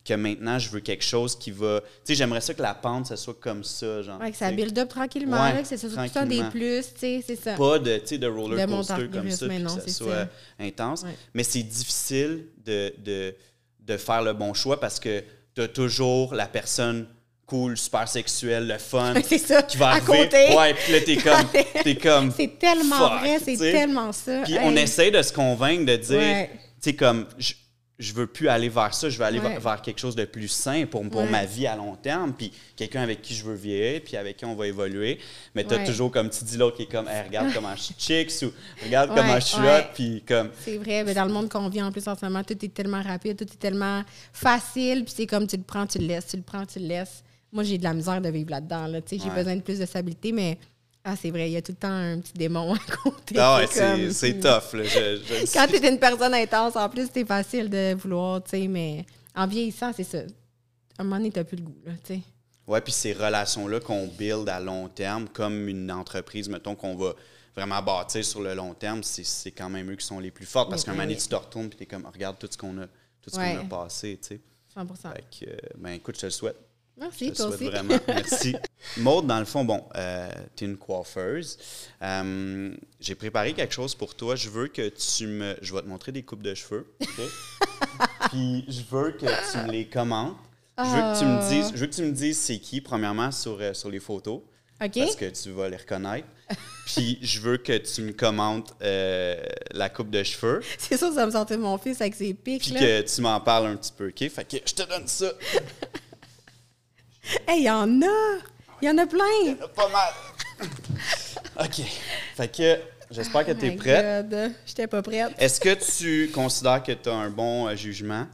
[0.04, 1.80] que maintenant, je veux quelque chose qui va...
[1.80, 4.18] Tu sais, j'aimerais ça que la pente, ça soit comme ça, genre.
[4.20, 5.76] Ouais, que ça build up tranquillement, Ouais, là, que c'est
[6.12, 7.54] temps des plus, tu sais, c'est ça.
[7.54, 10.28] Pas de, de roller De coaster comme ça, mais puis non, que ça soit ça.
[10.58, 11.02] intense.
[11.02, 11.14] Ouais.
[11.34, 13.34] Mais c'est difficile de, de,
[13.80, 15.22] de faire le bon choix parce que
[15.54, 17.06] tu as toujours la personne
[17.44, 19.62] cool, super sexuelle, le fun, c'est ça.
[19.62, 20.06] qui va à arriver.
[20.06, 20.56] côté.
[20.56, 21.46] Ouais, puis là, t'es comme...
[21.84, 24.42] T'es comme C'est tellement fuck, vrai, c'est tellement ça.
[24.44, 24.60] Puis Hey.
[24.62, 26.50] on essaie de se convaincre de dire, Ouais.
[26.54, 27.52] tu sais, comme, je,
[28.00, 29.58] je veux plus aller vers ça, je veux aller Ouais.
[29.58, 31.28] vers- quelque chose de plus sain pour, pour Ouais.
[31.30, 34.44] ma vie à long terme, puis quelqu'un avec qui je veux vieillir, puis avec qui
[34.46, 35.18] on va évoluer.
[35.54, 35.84] Mais tu as Ouais.
[35.84, 38.52] toujours, comme tu dis, l'autre qui est comme, Hey, regarde comment je suis chicks, ou
[38.84, 41.82] regarde comment je suis hot, puis comme, C'est vrai, mais dans le monde qu'on vit
[41.82, 45.26] en plus en ce moment, tout est tellement rapide, tout est tellement facile, puis c'est
[45.26, 47.22] comme tu le prends, tu le laisses, tu le prends, tu le laisses.
[47.52, 49.78] Moi, j'ai de la misère de vivre là-dedans, là, tu sais, j'ai besoin de plus
[49.78, 50.56] de stabilité, mais
[51.04, 53.36] ah, c'est vrai, il y a tout le temps un petit démon à côté.
[53.38, 54.84] ah ouais, c'est tough, là.
[54.84, 54.88] Je,
[55.24, 58.50] je le Quand tu es une personne intense, en plus, c'est facile de vouloir, tu
[58.50, 60.18] sais, mais en vieillissant, c'est ça.
[60.18, 60.22] À
[61.02, 62.20] un moment donné, t'as plus le goût, là, tu sais.
[62.66, 67.14] Ouais, puis ces relations-là qu'on build à long terme, comme une entreprise, mettons, qu'on va
[67.56, 70.46] vraiment bâtir sur le long terme, c'est- c'est quand même eux qui sont les plus
[70.46, 70.70] fortes.
[70.70, 71.22] Parce Oui, qu'un oui, moment donné, oui.
[71.22, 72.86] tu te retournes et tu es comme, regarde tout ce qu'on a,
[73.22, 73.54] tout ce Ouais.
[73.56, 74.40] qu'on a passé, tu sais.
[74.72, 76.56] 100 Fait que, euh, ben écoute, je te le souhaite.
[77.00, 77.64] Merci, te le toi souhaite aussi.
[77.70, 77.98] vraiment.
[78.08, 78.56] Merci.
[78.98, 79.84] Maude, dans le fond, bon,
[80.56, 81.58] tu es une coiffeuse.
[82.02, 84.36] Euh, J'ai préparé quelque chose pour toi.
[84.36, 85.56] Je veux que tu me.
[85.62, 86.86] Je vais te montrer des coupes de cheveux.
[87.00, 87.08] OK?
[88.30, 90.36] Puis je veux que tu me les commentes.
[90.78, 91.48] Je veux que tu me Ah.
[91.48, 94.40] dises, je veux que tu me dises c'est qui, premièrement, sur, euh, sur les photos.
[94.82, 94.92] OK?
[94.94, 96.26] Parce que tu vas les reconnaître.
[96.86, 99.36] Puis je veux que tu me commentes euh,
[99.72, 100.62] la coupe de cheveux.
[100.78, 102.80] C'est sûr que ça va me sortir mon fils avec ses pics, Puis là.
[102.80, 104.28] que tu m'en parles un petit peu, OK?
[104.30, 105.30] Fait que je te donne ça.
[107.46, 108.38] Hey, il y en a!
[108.82, 109.54] Il y en a plein!
[109.74, 110.12] Pas mal.
[111.60, 111.84] OK.
[112.36, 112.78] Fait que
[113.10, 114.26] j'espère que tu es My prête.
[114.66, 115.32] J'étais pas prête.
[115.38, 118.26] Est-ce que tu considères que tu as un bon euh, jugement?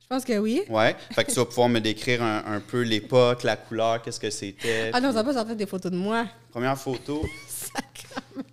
[0.00, 0.62] Je pense que oui.
[0.68, 0.96] Ouais.
[1.12, 4.30] Fait que tu vas pouvoir me décrire un, un peu l'époque, la couleur, qu'est-ce que
[4.30, 4.90] c'était.
[4.92, 6.26] Ah non, ça va pas sortir des photos de moi.
[6.50, 8.44] Première photo, Sacrement.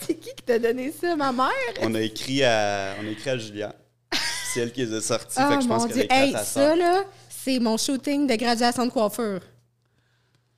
[0.00, 1.50] C'est qui qui t'a donné ça, ma mère?
[1.80, 3.74] on a écrit à, on a écrit à Julia.
[4.52, 5.34] C'est elle qui les a sortis.
[5.36, 7.04] Ah fait que je pense qu'elle a écrit à Hey, ça là,
[7.46, 9.40] c'est mon shooting de graduation de coiffure.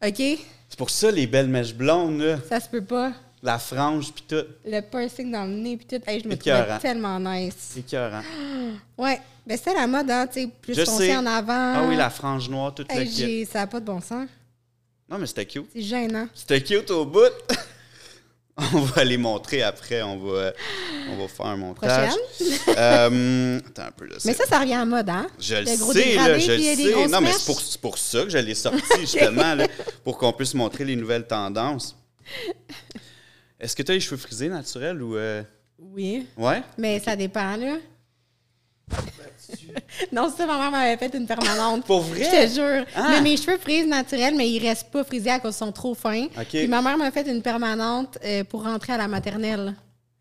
[0.03, 0.17] OK?
[0.17, 2.39] C'est pour ça les belles mèches blondes, là.
[2.49, 3.13] Ça se peut pas.
[3.43, 4.47] La frange puis tout.
[4.65, 6.03] Le piercing dans le nez puis tout.
[6.09, 7.55] Hey, je me trouvais tellement nice.
[7.59, 8.23] C'est écœurant.
[8.97, 9.21] Ouais.
[9.47, 11.17] Ben, c'était la mode, hein, tu sais, plus Je foncé sais.
[11.17, 11.75] en avant.
[11.77, 14.29] Ah oui, la frange noire, toute Hey, la ça n'a pas de bon sens.
[15.09, 15.67] Non, mais c'était cute.
[15.73, 16.27] C'est gênant.
[16.35, 17.21] C'était cute au bout.
[18.75, 20.03] on va les montrer après.
[20.03, 20.53] On va,
[21.11, 22.13] on va faire un montage.
[22.77, 24.17] Euh, attends un peu là.
[24.25, 25.27] Mais ça, ça revient en mode, hein?
[25.41, 27.09] Je le gros sais, là, je le sais.
[27.09, 29.67] Non, mais c'est pour, pour ça que je l'ai sorti, justement, là,
[30.05, 31.97] pour qu'on puisse montrer les nouvelles tendances.
[33.59, 35.17] Est-ce que tu as les cheveux frisés naturels ou.
[35.17, 35.43] euh,
[35.79, 36.27] Oui.
[36.37, 36.63] Ouais?
[36.77, 37.79] Mais ça dépend, là.
[40.13, 41.85] non, c'est ça, ma mère m'avait fait une permanente.
[41.85, 42.25] Pour vrai?
[42.25, 42.85] Je te jure.
[42.95, 43.09] Ah.
[43.11, 45.95] Mais mes cheveux frisent naturels, mais ils restent pas frisés à cause qu'ils sont trop
[45.95, 46.27] fins.
[46.49, 49.75] Puis ma mère m'a fait une permanente euh, pour rentrer à la maternelle.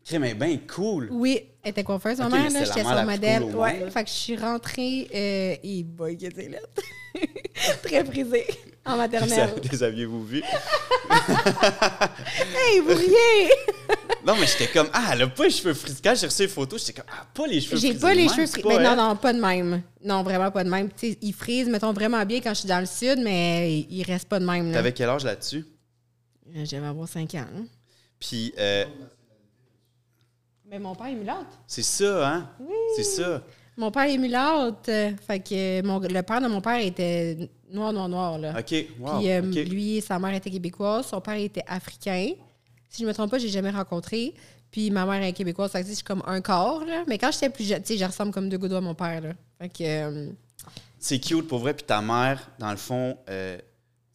[0.08, 1.08] Crème est bien cool.
[1.10, 3.42] Oui, elle était coiffeuse, ma mère, là, j'étais son modèle.
[3.44, 6.58] ouais, fait que je suis rentrée, euh, et boy, que c'est là.
[7.82, 8.46] Très frisée
[8.86, 9.50] en maternelle.
[9.70, 10.42] Les aviez-vous vu?
[12.56, 13.50] hey, vous riez!
[14.26, 16.00] Non, mais j'étais comme, ah, elle a pas les cheveux frisés.
[16.02, 17.92] Quand j'ai reçu les photos, j'étais comme, ah, pas les cheveux frisés.
[17.94, 18.68] J'ai pas les même, cheveux frisés.
[18.68, 19.82] Mais non, non, pas de même.
[20.02, 20.88] Non, vraiment pas de même.
[20.90, 24.02] Tu sais, ils frisent, mettons, vraiment bien quand je suis dans le sud, mais ils
[24.04, 24.72] restent pas de même.
[24.72, 25.66] T'avais quel âge là-dessus?
[26.56, 27.44] Euh, J'avais avoir 5 ans.
[27.56, 27.64] hein.
[28.20, 28.84] Puis, euh,
[30.70, 31.58] Mais mon père est mulâtre.
[31.66, 32.50] c'est ça, hein?
[32.60, 32.74] Oui.
[32.96, 33.42] C'est ça.
[33.76, 34.76] Mon père est mulâtre.
[34.88, 38.38] euh, fait que mon- le père de mon père était noir, noir, noir.
[38.38, 38.54] Là.
[38.58, 39.18] OK, wow.
[39.18, 42.32] Puis euh, lui, sa mère était québécoise, son père était africain.
[42.90, 44.34] Si je me trompe pas, j'ai jamais rencontré.
[44.70, 46.84] Puis ma mère est québécoise, ça fait que je suis comme un corps.
[46.84, 47.04] Là.
[47.06, 49.20] Mais quand j'étais plus jeune, tu sais, je ressemble comme deux gouttes à mon père.
[49.22, 49.32] Là.
[49.58, 50.30] Fait que, euh,
[50.98, 51.72] C'est cute pour vrai.
[51.72, 53.58] Puis ta mère, dans le fond, euh,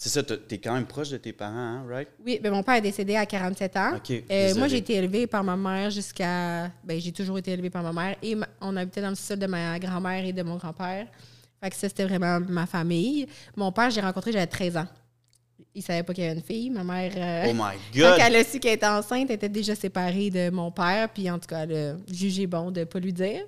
[0.03, 2.09] c'est ça, t'es t'es quand même proche de tes parents, hein, right?
[2.25, 3.91] oui, mais mon père est décédé à 47 ans.
[4.31, 6.69] Euh, moi, j'ai été élevée par ma mère jusqu'à.
[6.83, 8.15] Ben, j'ai toujours été élevée par ma mère.
[8.21, 11.07] Et ma- on habitait dans le sud de ma grand-mère et de mon grand-père.
[11.61, 13.25] Fait que ça, c'était vraiment ma famille.
[13.55, 14.87] Mon père, j'ai rencontré, j'avais 13 ans.
[15.75, 16.69] Il savait pas qu'il y avait une fille.
[16.69, 17.11] Ma mère.
[17.15, 18.19] euh, Oh my Quand God!
[18.19, 21.39] elle a su qu'elle était enceinte, elle était déjà séparée de mon père, puis en
[21.39, 23.41] tout cas, elle a jugé bon de pas lui dire.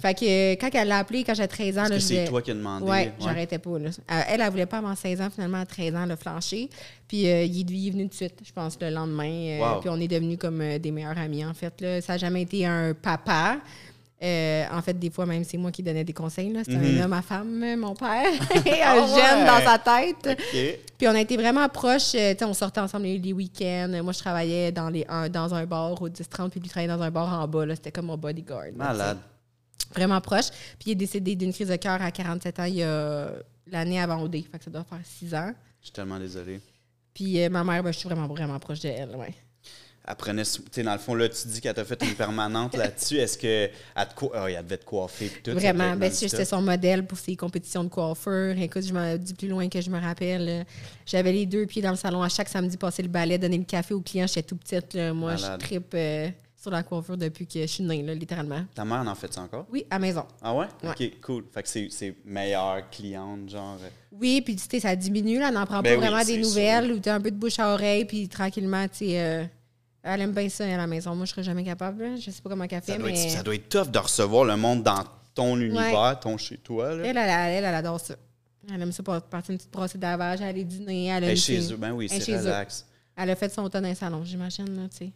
[0.00, 2.40] Fait que euh, quand elle l'a appelé, quand j'avais 13 ans, là, que c'est toi
[2.40, 2.84] qui as demandé?
[2.86, 3.78] Ouais, j'arrêtais pas.
[3.78, 3.88] Là.
[3.88, 6.70] Euh, Elle, elle voulait pas avant 16 ans, finalement, à 13 ans, elle a flanché.
[7.08, 9.28] Puis euh, il, est- il est venu tout de suite, je pense, le lendemain.
[9.60, 9.80] euh.
[9.80, 11.80] Puis on est devenus comme euh, des meilleurs amis, en fait.
[11.80, 12.00] Là.
[12.00, 13.58] Ça n'a jamais été un papa.
[14.22, 16.52] Euh, en fait, des fois, même, c'est moi qui donnais des conseils.
[16.64, 17.00] C'était Mhm.
[17.00, 18.26] un homme à femme, mon père.
[18.54, 19.46] un Ah jeune ouais!
[19.46, 20.40] dans sa tête.
[20.96, 22.14] Puis on a été vraiment proches.
[22.14, 24.00] euh, tu sais, on sortait ensemble les, les week-ends.
[24.02, 27.02] Moi, je travaillais dans, les, un- dans un bar au 10-30, puis lui travaillait dans
[27.02, 27.66] un bar en bas.
[27.66, 27.74] là.
[27.76, 28.64] C'était comme mon bodyguard.
[28.76, 29.18] Malade.
[29.94, 30.50] Vraiment proche.
[30.78, 33.30] Puis il est décédé d'une crise de cœur à 47 ans il y a
[33.70, 34.36] l'année avant OD.
[34.50, 35.52] Fait que ça doit faire 6 ans.
[35.80, 36.60] Je suis tellement désolé.
[37.14, 39.16] Puis euh, ma mère, ben, je suis vraiment, vraiment proche de elle.
[39.16, 39.34] Ouais.
[40.10, 42.74] Elle prenait, tu sais, dans le fond, là, tu dis qu'elle t'a fait une permanente
[42.78, 43.18] là-dessus.
[43.18, 45.50] Est-ce que elle, te co- ah, elle devait te coiffer tout?
[45.52, 45.94] Vraiment.
[45.96, 48.56] Ben, j'étais son modèle pour ses compétitions de coiffure.
[48.58, 50.64] Écoute, je dis plus loin que je me rappelle.
[51.04, 53.64] J'avais les deux pieds dans le salon à chaque samedi, passer le balai, donner le
[53.64, 54.26] café aux clients.
[54.26, 54.94] J'étais tout petite.
[54.94, 55.12] là.
[55.12, 55.60] Moi, Malade.
[55.60, 56.30] je tripe euh,
[56.60, 58.64] sur la coiffure depuis que je suis née, là, littéralement.
[58.74, 59.66] Ta mère en fait ça encore?
[59.70, 60.24] Oui, à maison.
[60.42, 60.66] Ah ouais?
[60.82, 60.90] Ouais.
[60.90, 61.44] OK, cool.
[61.54, 63.78] Fait que c'est- meilleure cliente, genre.
[63.80, 66.24] euh, Oui, puis tu sais, ça diminue, là, on n'en prend Ben pas oui, vraiment
[66.24, 69.20] des nouvelles ou tu as un peu de bouche à oreille, puis tranquillement, tu sais,
[69.20, 69.44] euh,
[70.02, 71.14] elle aime bien ça à la maison.
[71.14, 72.16] Moi, je serais jamais capable, là.
[72.16, 73.98] je sais pas comment elle fait, Ça doit, mais être, ça doit être tough de
[73.98, 75.04] recevoir le monde dans
[75.34, 76.92] ton univers, ton chez toi.
[76.94, 77.04] Là.
[77.06, 78.16] elle, elle, elle, elle adore ça.
[78.72, 81.36] Elle aime ça pour partir une petite brassée d'avage, aller dîner, elle, a Elle est
[81.36, 81.76] chez eux.
[81.76, 82.38] Ben oui, c'est eux.
[82.38, 82.84] relax.
[83.16, 85.10] Elle a fait son temps dans les salons, j'imagine, là, tu sais.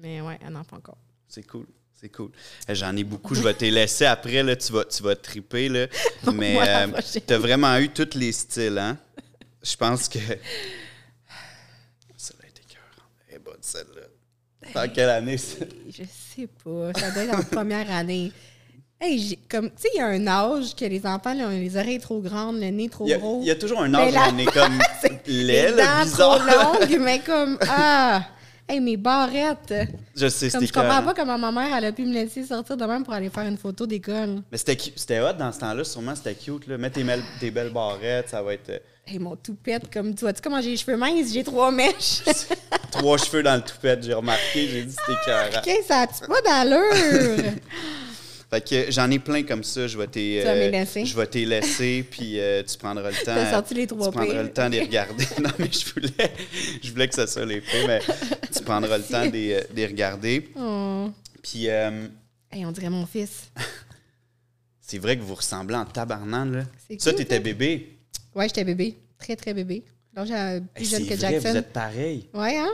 [0.00, 0.98] Mais ouais, elle n'en fait encore.
[1.28, 1.66] C'est cool.
[2.00, 2.30] C'est cool.
[2.68, 3.34] Eh, J'en ai beaucoup.
[3.34, 4.42] Je vais te laisser après.
[4.42, 5.68] Là, tu, vas, tu vas triper.
[5.68, 5.86] Là.
[6.32, 6.86] Mais euh,
[7.26, 8.78] tu as vraiment eu tous les styles.
[8.78, 8.96] Hein?
[9.62, 10.18] Je pense que.
[12.16, 13.08] Celle-là était cœur.
[13.28, 14.02] Elle est bonne, celle-là.
[14.74, 15.64] En quelle année, ça?
[15.88, 18.32] Je sais pas, ça doit être en première année.
[19.00, 21.76] Hey, comme, tu sais, il y a un âge que les enfants, là, ont les
[21.76, 23.38] oreilles trop grandes, le nez trop a, gros.
[23.40, 24.78] il y a toujours un âge où on est comme
[25.26, 25.72] les laid,
[26.02, 26.38] bizarre.
[26.38, 28.26] trop longues, mais comme, ah,
[28.68, 29.74] hey, mes barrettes.
[30.14, 32.44] Je sais, Comme c'était je comprends pas comment ma mère, elle a pu me laisser
[32.44, 34.42] sortir de même pour aller faire une photo d'école.
[34.52, 36.66] Mais c'était hot dans ce temps-là, sûrement c'était cute.
[36.66, 36.78] Là.
[36.78, 40.60] Mets tes, belles barrettes, ça va être euh, Hey, mon toupette, comme, tu vois-tu comment
[40.60, 41.32] j'ai les cheveux minces?
[41.32, 42.22] J'ai trois mèches.
[42.90, 45.62] trois cheveux dans le toupette, j'ai remarqué, j'ai dit c'était écœurant.
[45.64, 47.52] OK, ça a-tu pas d'allure?
[48.50, 49.86] Fait que j'en ai plein comme ça.
[49.86, 51.04] Je vais t'y laisser?
[51.04, 53.34] je vais t'y laisser, puis euh, tu prendras le temps.
[53.34, 54.42] T'as sorti les trois Tu prendras pires.
[54.42, 55.24] le temps de les regarder.
[55.42, 56.32] non, mais je voulais,
[56.82, 58.00] je voulais que ça soit les pires, mais
[58.50, 60.48] tu prendras le temps de les, euh, de les regarder.
[60.56, 61.10] Oh.
[61.42, 62.08] Puis euh,
[62.50, 63.50] Hey, on dirait mon fils.
[64.80, 66.64] c'est vrai que vous ressemblez en tabarnane, là.
[66.98, 67.40] Ça, t'étais hein?
[67.40, 67.98] bébé.
[68.34, 68.96] Ouais, j'étais bébé.
[69.18, 69.84] Très, très bébé.
[70.16, 71.50] Donc, j'ai plus jeune que vrai, Jackson.
[71.50, 72.28] vous êtes pareil.
[72.32, 72.72] Ouais, hein?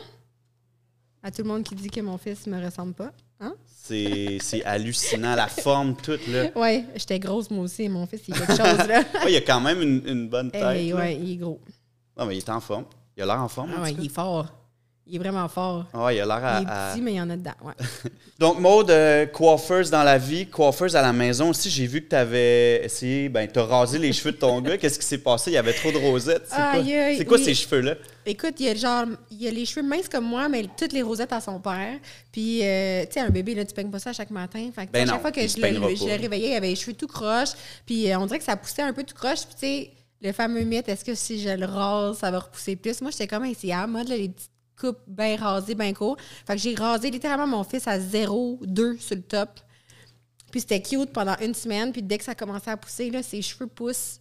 [1.22, 3.12] À tout le monde qui dit que mon fils me ressemble pas.
[3.44, 3.54] Hein?
[3.86, 6.46] C'est hallucinant, la forme toute, là.
[6.56, 7.88] Ouais, j'étais grosse moi aussi.
[7.88, 9.04] Mon fils, il est quelque chose, là.
[9.24, 10.62] Ouais, il a quand même une, une bonne tête.
[10.62, 10.96] Hey, là.
[10.96, 11.60] ouais, il est gros.
[12.16, 12.84] Non, mais il est en forme.
[13.16, 13.70] Il a l'air en forme.
[13.76, 14.46] Ah il est fort.
[15.06, 15.84] Il est vraiment fort.
[15.92, 17.36] Ah ouais, il a l'air à- Il est à, petit, mais il y en a
[17.36, 17.52] dedans.
[17.62, 17.74] Ouais.
[18.38, 21.68] Donc, mode euh, coiffeuse dans la vie, coiffeuse à la maison aussi.
[21.68, 24.78] J'ai vu que tu avais essayé, ben, tu as rasé les cheveux de ton gars.
[24.78, 25.50] Qu'est-ce qui s'est passé?
[25.50, 26.46] Il y avait trop de rosettes.
[26.48, 26.56] C'est
[27.24, 27.44] quoi, quoi oui.
[27.44, 27.96] ces cheveux-là?
[28.24, 30.94] Écoute, il y a genre, il y a les cheveux minces comme moi, mais toutes
[30.94, 31.98] les rosettes à son père.
[32.32, 34.70] Puis, euh, tu sais, un bébé, là, tu peignes pas ça chaque matin.
[34.74, 36.16] Fait que, Ben à chaque fois que je le, pas.
[36.16, 37.52] réveillais, il avait les cheveux tout croches.
[37.84, 39.44] Puis, euh, on dirait que ça poussait un peu tout croche.
[39.44, 39.90] Puis, tu sais,
[40.22, 43.02] le fameux mythe, est-ce que si je le rase, ça va repousser plus?
[43.02, 46.20] Moi, j'étais comme, hey, c'est à mode, là, les petites coupes bien rasées, bien courtes.
[46.46, 49.60] Fait que j'ai rasé littéralement mon fils à 0,2 sur le top.
[50.50, 51.92] Puis, c'était cute pendant une semaine.
[51.92, 54.20] Puis, dès que ça commençait à pousser, là, ses cheveux poussent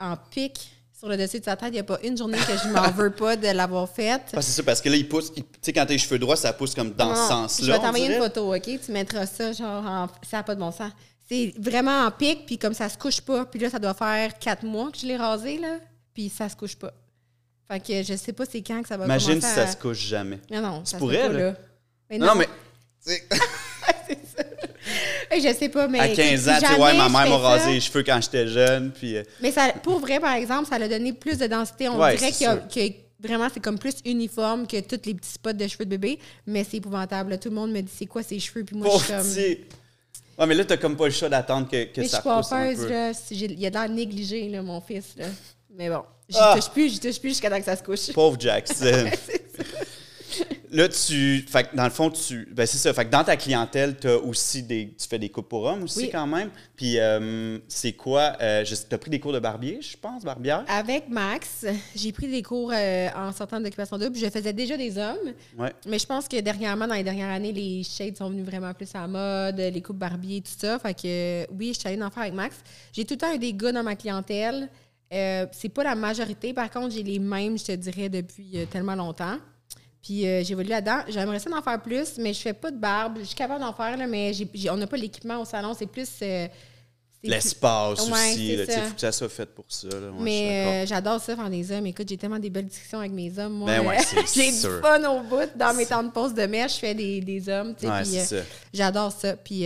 [0.00, 1.68] en pic sur le dessus de sa tête.
[1.68, 4.32] Il n'y a pas une journée que je m'en veux pas de l'avoir faite.
[4.34, 5.32] Ah, c'est ça, parce que là, il pousse.
[5.32, 7.66] Tu sais, quand t'as les cheveux droits, ça pousse comme dans ce Non, sens-là.
[7.66, 8.62] Je vais t'envoyer une photo, OK?
[8.84, 10.08] Tu mettras ça, genre, en...
[10.28, 10.92] ça n'a pas de bon sens.
[11.28, 13.44] C'est vraiment en pic, puis comme ça se couche pas.
[13.46, 15.78] Puis là, ça doit faire quatre mois que je l'ai rasé, là,
[16.12, 16.92] puis ça se couche pas.
[17.70, 19.66] Fait que je sais pas c'est quand que ça va Imagine si ça à...
[19.66, 20.40] se couche jamais.
[20.50, 21.54] Non, non, Tu ça se pas, là.
[22.10, 22.48] Mais Non, mais.
[23.00, 23.22] sais,
[25.30, 26.00] Hey, Je sais pas, mais...
[26.00, 28.02] à écoute, 15 si ans, tu ouais, ma je mère m'a ça- rasé les cheveux
[28.02, 28.90] quand j'étais jeune.
[28.90, 29.16] Puis.
[29.16, 31.88] euh, Mais ça, pour vrai, par exemple, ça a donné plus de densité.
[31.88, 35.52] On Ouais, dirait c'est qu'il vraiment, c'est comme plus uniforme que tous les petits spots
[35.52, 37.30] de cheveux de bébé, mais c'est épouvantable.
[37.30, 37.38] là.
[37.38, 39.64] Tout le monde me dit c'est quoi ces cheveux, puis moi, je suis comme.
[40.38, 42.28] Ouais, mais là, t'as comme pas le choix d'attendre que, que Mais je ça suis
[42.30, 42.90] pousse un coiffeuse, peu.
[42.90, 43.12] là.
[43.30, 45.14] Il y a de l'air négligé, là, mon fils.
[45.16, 45.26] Là.
[45.76, 46.54] Mais bon, j'y Ah!
[46.56, 48.12] touche plus, j'y touche plus jusqu'à temps que ça se couche.
[48.12, 49.10] Pauvre Jackson.
[50.72, 51.44] Là, tu.
[51.48, 52.46] Fait que dans le fond, tu.
[52.52, 52.94] Ben, c'est ça.
[52.94, 54.94] Fait que dans ta clientèle, tu aussi des.
[54.96, 56.10] Tu fais des coupes pour hommes aussi, Oui.
[56.12, 56.48] quand même.
[56.76, 58.36] Puis, euh, c'est quoi.
[58.40, 60.64] Euh, je- T'as pris des cours de barbier, je pense, barbière?
[60.68, 61.66] Avec Max,
[61.96, 64.16] j'ai pris des cours euh, en sortant d'occupation double.
[64.16, 65.72] Je faisais déjà des hommes, Ouais.
[65.88, 68.88] mais je pense que dernièrement, dans les dernières années, les shades sont venus vraiment plus
[68.94, 70.78] à la mode, les coupes barbier, tout ça.
[70.78, 72.54] Fait que oui, je suis allée en faire avec Max.
[72.92, 74.68] J'ai tout le temps eu des gars dans ma clientèle.
[75.12, 76.52] Euh, c'est pas la majorité.
[76.54, 79.38] Par contre, j'ai les mêmes, je te dirais, depuis euh, tellement longtemps.
[80.02, 81.00] Puis euh, j'ai évolué là-dedans.
[81.08, 83.18] J'aimerais ça d'en faire plus, mais je fais pas de barbe.
[83.20, 84.32] Je suis capable d'en faire, là, mais
[84.70, 85.74] on n'a pas l'équipement au salon.
[85.78, 86.08] C'est plus.
[87.22, 88.56] L'espace Ouais, aussi.
[88.66, 88.80] ça.
[88.80, 89.88] faut que ça soit fait pour ça.
[89.88, 90.08] Là.
[90.10, 91.84] Ouais, mais j'adore ça, faire des hommes.
[91.84, 93.52] Écoute, j'ai tellement des belles discussions avec mes hommes.
[93.58, 95.50] Moi, Ben ouais, c'est j'ai du fun au bout.
[95.54, 97.74] Dans mes temps de pause de mèche, je fais des, des hommes.
[98.72, 99.36] J'adore ça.
[99.36, 99.64] Puis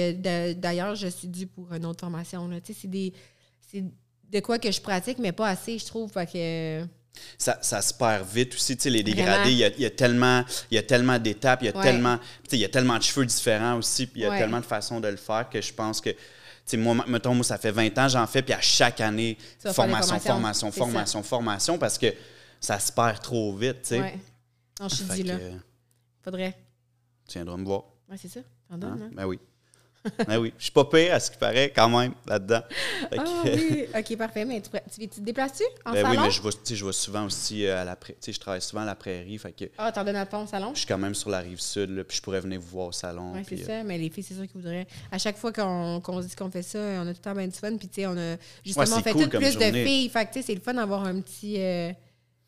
[0.56, 2.48] d'ailleurs, je suis due pour une autre formation.
[2.48, 2.60] là.
[2.60, 3.12] Tu sais, C'est des.
[4.32, 6.10] De quoi que je pratique, mais pas assez, je trouve.
[6.10, 6.86] Fait que.
[7.38, 8.76] Ça, ça se perd vite aussi.
[8.76, 11.18] Tu sais, les dégradés, il y a, il y a tellement, il y a tellement
[11.18, 11.82] d'étapes, il y a Ouais.
[11.82, 14.30] tellement, tu sais, il y a tellement de cheveux différents aussi, puis il y a
[14.30, 14.38] Ouais.
[14.38, 16.16] tellement de façons de le faire que je pense que, tu
[16.66, 19.38] sais, moi, mettons, moi, ça fait 20 ans, j'en fais, puis à chaque année,
[19.72, 22.12] formation, formation, formation, formation, parce que
[22.60, 24.00] ça se perd trop vite, tu sais.
[24.00, 24.18] ouais.
[24.80, 25.38] Non, je suis que, là.
[26.22, 26.56] Faudrait.
[27.28, 27.84] tu viendras me voir.
[28.10, 28.40] Ouais, c'est ça.
[28.68, 28.78] T'en hein?
[28.78, 29.10] donnes, hein?
[29.14, 29.38] Ben oui.
[30.28, 30.52] ben oui.
[30.58, 32.60] Je suis pas pire à ce qui paraît, quand même, là-dedans.
[33.10, 34.44] Que, Ah oui, ok, parfait.
[34.44, 36.10] Mais tu, tu, tu te déplaces-tu en ben salon?
[36.10, 38.18] oui, mais je vais, je vais souvent aussi euh, à la prairie.
[38.20, 40.46] Tu sais, je travaille souvent à la prairie, fait que Ah, t'en donnes à ton
[40.46, 40.72] salon?
[40.74, 42.86] je suis quand même sur la rive sud, là, puis je pourrais venir vous voir
[42.88, 43.32] au salon.
[43.34, 43.82] Oui, c'est euh, ça.
[43.84, 44.86] Mais les filles, c'est sûr qu'ils voudraient.
[45.10, 47.46] À chaque fois qu'on se dit qu'on fait ça, on a tout le temps bien
[47.48, 47.76] du fun.
[47.76, 49.70] Puis, tu sais, on a justement Ouais, fait cool tout plus journée.
[49.72, 50.08] de filles.
[50.10, 51.54] Fait que, c'est le fun d'avoir un petit.
[51.58, 51.90] euh,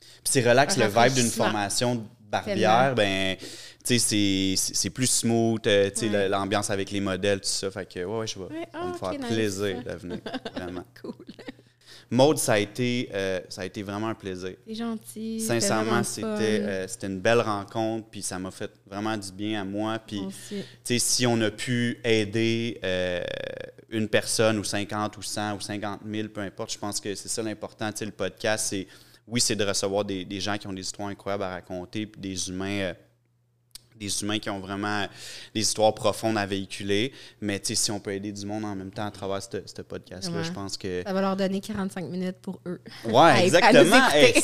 [0.00, 3.36] Puis c'est relax, Un le vibe d'une formation barbière, ben,
[3.98, 6.28] c'est- plus smooth, euh, tu sais, Ouais.
[6.28, 7.70] l'ambiance avec les modèles, tout ça.
[7.70, 10.18] Fait que, ouais, ouais, je vais, Ouais, ça va me ah, faire plaisir de venir,
[10.54, 10.84] vraiment.
[11.00, 11.14] cool.
[12.08, 14.54] Maude, ça a été, euh, ça a été vraiment un plaisir.
[14.66, 15.40] C'est gentil.
[15.40, 19.64] Sincèrement, c'était euh, c'était une belle rencontre, puis ça m'a fait vraiment du bien à
[19.64, 19.98] moi.
[19.98, 20.20] Puis,
[21.00, 23.24] si on a pu aider euh,
[23.90, 27.28] une personne ou 50 ou 100 ou 50 000, peu importe, je pense que c'est
[27.28, 27.90] ça l'important.
[28.00, 28.86] Le podcast, c'est
[29.26, 32.20] oui, c'est de recevoir des, des gens qui ont des histoires incroyables à raconter, puis
[32.20, 32.94] des humains.
[33.98, 35.06] Des humains qui ont vraiment
[35.54, 37.12] des histoires profondes à véhiculer.
[37.40, 39.48] Mais tu sais, si on peut aider du monde en même temps à travers ce
[39.66, 41.02] ce podcast-là, je pense que.
[41.04, 42.80] Ça va leur donner 45 minutes pour eux.
[43.04, 44.08] Ouais, exactement.
[44.12, 44.34] Hey,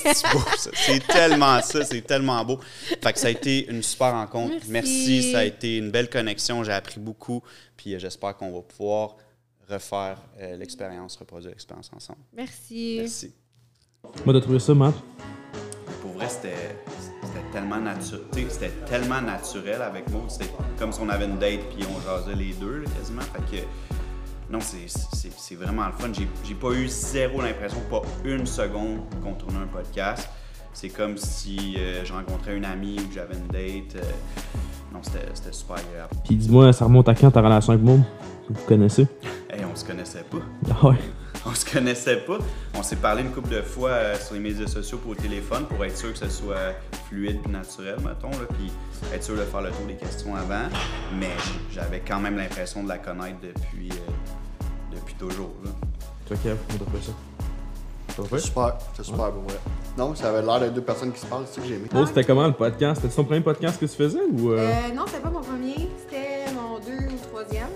[0.73, 2.59] c'est tellement ça, c'est tellement beau.
[3.03, 4.55] Fait que ça a été une super rencontre.
[4.69, 5.33] Merci.
[5.33, 6.65] ça a été une belle connexion.
[6.65, 7.43] J'ai appris beaucoup.
[7.77, 9.17] Puis euh, j'espère qu'on va pouvoir
[9.69, 12.21] refaire euh, l'expérience, reproduire l'expérience ensemble.
[12.33, 12.97] Merci.
[13.01, 13.35] Merci.
[14.25, 14.95] Moi, t'as trouvé ça, Matt?
[16.01, 16.77] Pour vrai, c'était
[17.33, 18.23] c'était tellement naturel.
[18.49, 20.23] C'était tellement naturel avec moi.
[20.29, 23.23] C'était comme si on avait une date puis on jasait les deux là, quasiment.
[23.23, 23.63] Fait que
[24.51, 26.09] non, c'est- c'est c'est vraiment le fun.
[26.13, 30.29] J'ai j'ai pas eu zéro l'impression, pas une seconde qu'on tournait un podcast.
[30.75, 33.97] C'est comme si euh, je rencontrais une amie ou j'avais une date.
[33.97, 34.03] euh,
[34.93, 36.11] non, c'était super agréable.
[36.25, 38.05] Puis dis-moi, ça remonte à quand ta relation avec Môme
[38.49, 39.07] Vous vous connaissez?
[39.51, 40.39] Hey, on se connaissait pas.
[40.71, 40.97] Ah ouais.
[41.47, 42.39] On se connaissait pas.
[42.79, 45.67] On s'est parlé une couple de fois euh, sur les médias sociaux pour au téléphone
[45.67, 46.75] pour être sûr que ce soit
[47.09, 48.71] fluide et naturel, mettons, là, puis
[49.13, 50.69] être sûr de faire le tour des questions avant.
[51.19, 51.31] Mais
[51.73, 55.51] j'avais quand même l'impression de la connaître depuis, euh, depuis toujours.
[55.65, 55.71] là.
[56.27, 57.13] Toi, Kev, comment t'as fait ça?
[58.31, 59.59] C'est super, c'est super pour vrai.
[59.97, 61.89] Non, ça avait l'air d'être deux personnes qui se parlent, c'est ça que j'ai aimé.
[61.91, 63.01] Bon, c'était comment le podcast?
[63.03, 64.53] C'était ton premier podcast que tu faisais ou.
[64.53, 67.69] euh, Euh, non, c'était pas mon premier, c'était mon deux ou troisième.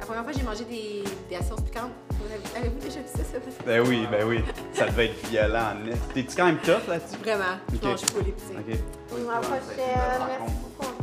[0.00, 1.92] La première fois, j'ai mangé des, des sauces piquantes.
[2.22, 3.18] Vous avez- Avez-vous déjà vu ça?
[3.24, 3.38] ça?
[3.66, 4.44] Ben oui, ben oui.
[4.72, 5.72] Ça devait être violent.
[5.74, 6.14] en est.
[6.14, 7.16] T'es-tu quand même tough là-dessus?
[7.22, 7.82] Vraiment, je Ok.
[7.84, 8.44] mange pas les petits.
[8.52, 8.78] Ok.
[9.08, 9.26] Prochaine,
[10.28, 11.01] merci beaucoup.